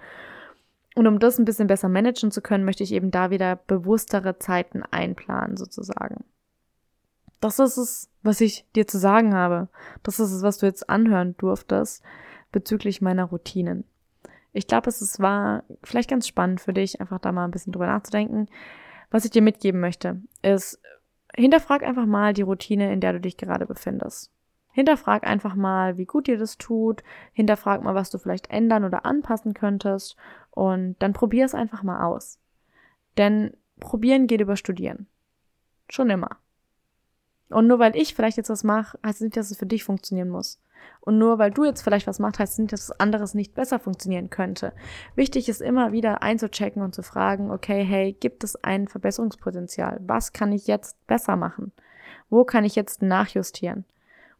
Und 0.98 1.06
um 1.06 1.20
das 1.20 1.38
ein 1.38 1.44
bisschen 1.44 1.68
besser 1.68 1.88
managen 1.88 2.32
zu 2.32 2.42
können, 2.42 2.64
möchte 2.64 2.82
ich 2.82 2.90
eben 2.90 3.12
da 3.12 3.30
wieder 3.30 3.54
bewusstere 3.54 4.40
Zeiten 4.40 4.82
einplanen, 4.82 5.56
sozusagen. 5.56 6.24
Das 7.40 7.60
ist 7.60 7.76
es, 7.76 8.10
was 8.24 8.40
ich 8.40 8.66
dir 8.74 8.84
zu 8.84 8.98
sagen 8.98 9.32
habe. 9.32 9.68
Das 10.02 10.18
ist 10.18 10.32
es, 10.32 10.42
was 10.42 10.58
du 10.58 10.66
jetzt 10.66 10.90
anhören 10.90 11.36
durftest 11.36 12.02
bezüglich 12.50 13.00
meiner 13.00 13.26
Routinen. 13.26 13.84
Ich 14.52 14.66
glaube, 14.66 14.90
es 14.90 15.20
war 15.20 15.62
vielleicht 15.84 16.10
ganz 16.10 16.26
spannend 16.26 16.60
für 16.60 16.72
dich, 16.72 17.00
einfach 17.00 17.20
da 17.20 17.30
mal 17.30 17.44
ein 17.44 17.52
bisschen 17.52 17.72
drüber 17.72 17.86
nachzudenken. 17.86 18.48
Was 19.12 19.24
ich 19.24 19.30
dir 19.30 19.42
mitgeben 19.42 19.80
möchte, 19.80 20.20
ist, 20.42 20.80
hinterfrag 21.32 21.84
einfach 21.84 22.06
mal 22.06 22.34
die 22.34 22.42
Routine, 22.42 22.92
in 22.92 23.00
der 23.00 23.12
du 23.12 23.20
dich 23.20 23.36
gerade 23.36 23.66
befindest. 23.66 24.32
Hinterfrag 24.78 25.26
einfach 25.26 25.56
mal, 25.56 25.96
wie 25.96 26.06
gut 26.06 26.28
dir 26.28 26.38
das 26.38 26.56
tut. 26.56 27.02
Hinterfrag 27.32 27.82
mal, 27.82 27.96
was 27.96 28.10
du 28.10 28.18
vielleicht 28.18 28.50
ändern 28.50 28.84
oder 28.84 29.04
anpassen 29.04 29.52
könntest. 29.52 30.16
Und 30.58 30.96
dann 30.98 31.12
probier 31.12 31.44
es 31.44 31.54
einfach 31.54 31.84
mal 31.84 32.04
aus. 32.04 32.40
Denn 33.16 33.56
probieren 33.78 34.26
geht 34.26 34.40
über 34.40 34.56
studieren. 34.56 35.06
Schon 35.88 36.10
immer. 36.10 36.38
Und 37.48 37.68
nur 37.68 37.78
weil 37.78 37.94
ich 37.94 38.12
vielleicht 38.12 38.38
jetzt 38.38 38.50
was 38.50 38.64
mache, 38.64 38.98
heißt 39.06 39.20
es 39.20 39.24
nicht, 39.24 39.36
dass 39.36 39.52
es 39.52 39.56
für 39.56 39.66
dich 39.66 39.84
funktionieren 39.84 40.30
muss. 40.30 40.60
Und 41.00 41.16
nur 41.16 41.38
weil 41.38 41.52
du 41.52 41.64
jetzt 41.64 41.82
vielleicht 41.82 42.08
was 42.08 42.18
machst, 42.18 42.40
heißt 42.40 42.54
es 42.54 42.58
nicht, 42.58 42.72
dass 42.72 42.90
was 42.90 42.98
anderes 42.98 43.34
nicht 43.34 43.54
besser 43.54 43.78
funktionieren 43.78 44.30
könnte. 44.30 44.72
Wichtig 45.14 45.48
ist 45.48 45.62
immer 45.62 45.92
wieder 45.92 46.24
einzuchecken 46.24 46.82
und 46.82 46.92
zu 46.92 47.04
fragen, 47.04 47.52
okay, 47.52 47.84
hey, 47.84 48.12
gibt 48.14 48.42
es 48.42 48.56
ein 48.64 48.88
Verbesserungspotenzial? 48.88 50.00
Was 50.08 50.32
kann 50.32 50.50
ich 50.50 50.66
jetzt 50.66 51.06
besser 51.06 51.36
machen? 51.36 51.70
Wo 52.30 52.42
kann 52.42 52.64
ich 52.64 52.74
jetzt 52.74 53.00
nachjustieren? 53.00 53.84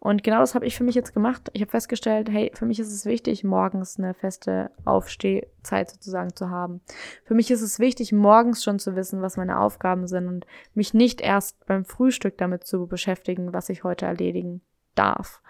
Und 0.00 0.22
genau 0.22 0.38
das 0.38 0.54
habe 0.54 0.64
ich 0.64 0.76
für 0.76 0.84
mich 0.84 0.94
jetzt 0.94 1.12
gemacht. 1.12 1.50
Ich 1.54 1.60
habe 1.60 1.70
festgestellt, 1.70 2.30
hey, 2.30 2.52
für 2.54 2.66
mich 2.66 2.78
ist 2.78 2.92
es 2.92 3.04
wichtig, 3.04 3.42
morgens 3.42 3.98
eine 3.98 4.14
feste 4.14 4.70
Aufstehzeit 4.84 5.90
sozusagen 5.90 6.34
zu 6.36 6.50
haben. 6.50 6.80
Für 7.24 7.34
mich 7.34 7.50
ist 7.50 7.62
es 7.62 7.80
wichtig, 7.80 8.12
morgens 8.12 8.62
schon 8.62 8.78
zu 8.78 8.94
wissen, 8.94 9.22
was 9.22 9.36
meine 9.36 9.58
Aufgaben 9.58 10.06
sind 10.06 10.28
und 10.28 10.46
mich 10.74 10.94
nicht 10.94 11.20
erst 11.20 11.66
beim 11.66 11.84
Frühstück 11.84 12.38
damit 12.38 12.64
zu 12.64 12.86
beschäftigen, 12.86 13.52
was 13.52 13.68
ich 13.70 13.82
heute 13.82 14.06
erledigen 14.06 14.60
darf, 14.94 15.42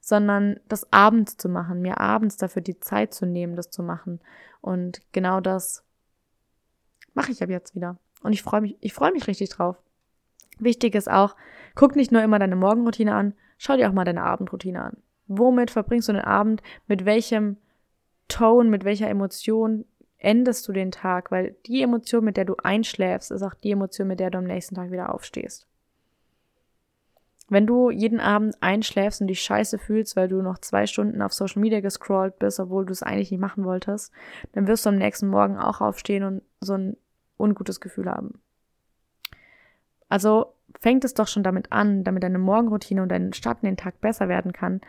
sondern 0.00 0.60
das 0.68 0.92
abends 0.92 1.38
zu 1.38 1.48
machen, 1.48 1.80
mir 1.80 1.98
abends 1.98 2.36
dafür 2.36 2.60
die 2.60 2.80
Zeit 2.80 3.14
zu 3.14 3.24
nehmen, 3.24 3.56
das 3.56 3.70
zu 3.70 3.82
machen. 3.82 4.20
Und 4.60 5.00
genau 5.12 5.40
das 5.40 5.82
mache 7.14 7.32
ich 7.32 7.42
ab 7.42 7.48
jetzt 7.48 7.74
wieder. 7.74 7.96
Und 8.22 8.34
ich 8.34 8.42
freue 8.42 8.60
mich, 8.60 8.76
ich 8.80 8.92
freue 8.92 9.12
mich 9.12 9.26
richtig 9.26 9.48
drauf. 9.48 9.76
Wichtig 10.58 10.94
ist 10.94 11.10
auch, 11.10 11.36
guck 11.74 11.96
nicht 11.96 12.12
nur 12.12 12.22
immer 12.22 12.38
deine 12.38 12.56
Morgenroutine 12.56 13.14
an, 13.14 13.34
Schau 13.58 13.76
dir 13.76 13.88
auch 13.88 13.92
mal 13.92 14.04
deine 14.04 14.22
Abendroutine 14.22 14.82
an. 14.82 14.96
Womit 15.26 15.70
verbringst 15.70 16.08
du 16.08 16.12
den 16.12 16.22
Abend? 16.22 16.62
Mit 16.86 17.04
welchem 17.04 17.56
Ton, 18.28 18.70
mit 18.70 18.84
welcher 18.84 19.08
Emotion 19.08 19.84
endest 20.18 20.66
du 20.68 20.72
den 20.72 20.90
Tag? 20.90 21.30
Weil 21.30 21.56
die 21.66 21.82
Emotion, 21.82 22.24
mit 22.24 22.36
der 22.36 22.44
du 22.44 22.56
einschläfst, 22.62 23.30
ist 23.30 23.42
auch 23.42 23.54
die 23.54 23.70
Emotion, 23.70 24.08
mit 24.08 24.20
der 24.20 24.30
du 24.30 24.38
am 24.38 24.44
nächsten 24.44 24.74
Tag 24.74 24.90
wieder 24.90 25.14
aufstehst. 25.14 25.66
Wenn 27.48 27.66
du 27.66 27.90
jeden 27.90 28.20
Abend 28.20 28.56
einschläfst 28.62 29.20
und 29.20 29.26
dich 29.26 29.42
scheiße 29.42 29.78
fühlst, 29.78 30.16
weil 30.16 30.28
du 30.28 30.40
noch 30.40 30.58
zwei 30.58 30.86
Stunden 30.86 31.20
auf 31.20 31.34
Social 31.34 31.60
Media 31.60 31.80
gescrollt 31.80 32.38
bist, 32.38 32.58
obwohl 32.58 32.86
du 32.86 32.92
es 32.92 33.02
eigentlich 33.02 33.30
nicht 33.30 33.40
machen 33.40 33.64
wolltest, 33.64 34.12
dann 34.52 34.66
wirst 34.66 34.86
du 34.86 34.90
am 34.90 34.96
nächsten 34.96 35.28
Morgen 35.28 35.58
auch 35.58 35.82
aufstehen 35.82 36.24
und 36.24 36.42
so 36.60 36.74
ein 36.74 36.96
ungutes 37.38 37.80
Gefühl 37.80 38.10
haben. 38.10 38.40
Also 40.08 40.53
fängt 40.80 41.04
es 41.04 41.14
doch 41.14 41.28
schon 41.28 41.42
damit 41.42 41.72
an, 41.72 42.04
damit 42.04 42.22
deine 42.22 42.38
Morgenroutine 42.38 43.02
und 43.02 43.08
dein 43.08 43.32
Start 43.32 43.62
in 43.62 43.66
den 43.66 43.76
Tag 43.76 44.00
besser 44.00 44.28
werden 44.28 44.52
kann, 44.52 44.80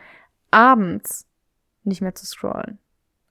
abends 0.50 1.26
nicht 1.84 2.02
mehr 2.02 2.14
zu 2.14 2.26
scrollen. 2.26 2.78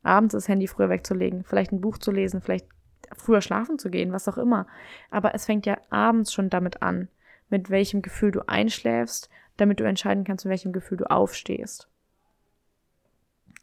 Abends 0.04 0.34
das 0.34 0.48
Handy 0.48 0.68
früher 0.68 0.90
wegzulegen, 0.90 1.44
vielleicht 1.44 1.72
ein 1.72 1.82
Buch 1.82 1.98
zu 1.98 2.12
lesen, 2.12 2.42
vielleicht 2.42 2.68
früher 3.12 3.42
schlafen 3.42 3.80
zu 3.80 3.90
gehen, 3.90 4.12
was 4.12 4.28
auch 4.28 4.38
immer. 4.38 4.68
Aber 5.10 5.34
es 5.36 5.46
fängt 5.46 5.66
ja 5.66 5.78
abends 5.90 6.34
schon 6.34 6.50
damit 6.50 6.82
an, 6.82 7.10
mit 7.50 7.70
welchem 7.70 8.02
Gefühl 8.02 8.32
du 8.32 8.48
einschläfst, 8.48 9.30
damit 9.58 9.80
du 9.80 9.84
entscheiden 9.84 10.24
kannst, 10.24 10.46
mit 10.46 10.52
welchem 10.52 10.74
Gefühl 10.74 10.98
du 10.98 11.10
aufstehst. 11.10 11.88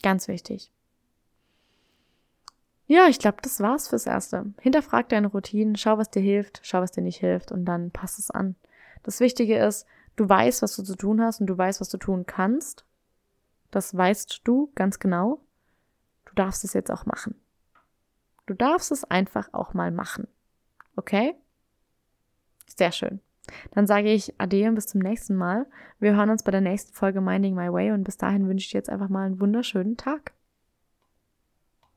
Ganz 0.03 0.27
wichtig. 0.29 0.73
ja, 2.87 3.07
ich 3.09 3.19
glaube, 3.19 3.39
das 3.41 3.61
war's 3.61 3.89
fürs 3.89 4.07
Erste. 4.07 4.47
Hinterfrag 4.61 5.09
deine 5.09 5.29
Routinen, 5.29 5.77
schau, 5.77 5.97
was 5.97 6.11
dir 6.11 6.21
hilft, 6.21 6.61
schau, 6.63 6.81
was 6.81 6.91
dir 6.91 7.03
nicht 7.03 7.19
hilft 7.19 7.53
und 7.53 7.65
dann 7.65 7.91
pass 7.91 8.19
es 8.19 8.31
an. 8.31 8.57
Das 9.03 9.21
Wichtige 9.21 9.59
ist, 9.59 9.87
du 10.17 10.29
weißt, 10.29 10.63
was 10.63 10.77
du 10.77 10.83
zu 10.83 10.97
tun 10.97 11.21
hast 11.21 11.41
und 11.41 11.47
du 11.47 11.57
weißt, 11.57 11.81
was 11.81 11.89
du 11.89 11.99
tun 11.99 12.27
kannst. 12.27 12.85
Das 13.71 13.97
weißt 13.97 14.43
du 14.45 14.71
ganz 14.75 14.99
genau. 14.99 15.41
Du 16.25 16.35
darfst 16.35 16.65
es 16.65 16.73
jetzt 16.73 16.91
auch 16.91 17.07
machen. 17.07 17.35
Du 18.47 18.55
darfst 18.55 18.93
es 18.93 19.05
einfach 19.05 19.49
auch 19.53 19.75
mal 19.75 19.91
machen. 19.91 20.29
Okay? 20.97 21.35
Sehr 22.67 22.93
schön. 22.93 23.21
Dann 23.73 23.87
sage 23.87 24.13
ich 24.13 24.39
Ade 24.41 24.69
und 24.69 24.75
bis 24.75 24.87
zum 24.87 25.01
nächsten 25.01 25.37
Mal. 25.37 25.67
Wir 25.99 26.15
hören 26.15 26.31
uns 26.31 26.43
bei 26.43 26.51
der 26.51 26.61
nächsten 26.61 26.93
Folge 26.93 27.21
Minding 27.21 27.55
My 27.55 27.73
Way 27.73 27.93
und 27.93 28.05
bis 28.05 28.17
dahin 28.17 28.49
wünsche 28.49 28.67
ich 28.67 28.71
dir 28.71 28.79
jetzt 28.79 28.91
einfach 28.91 29.09
mal 29.09 29.27
einen 29.27 29.41
wunderschönen 29.41 29.97
Tag. 29.97 30.33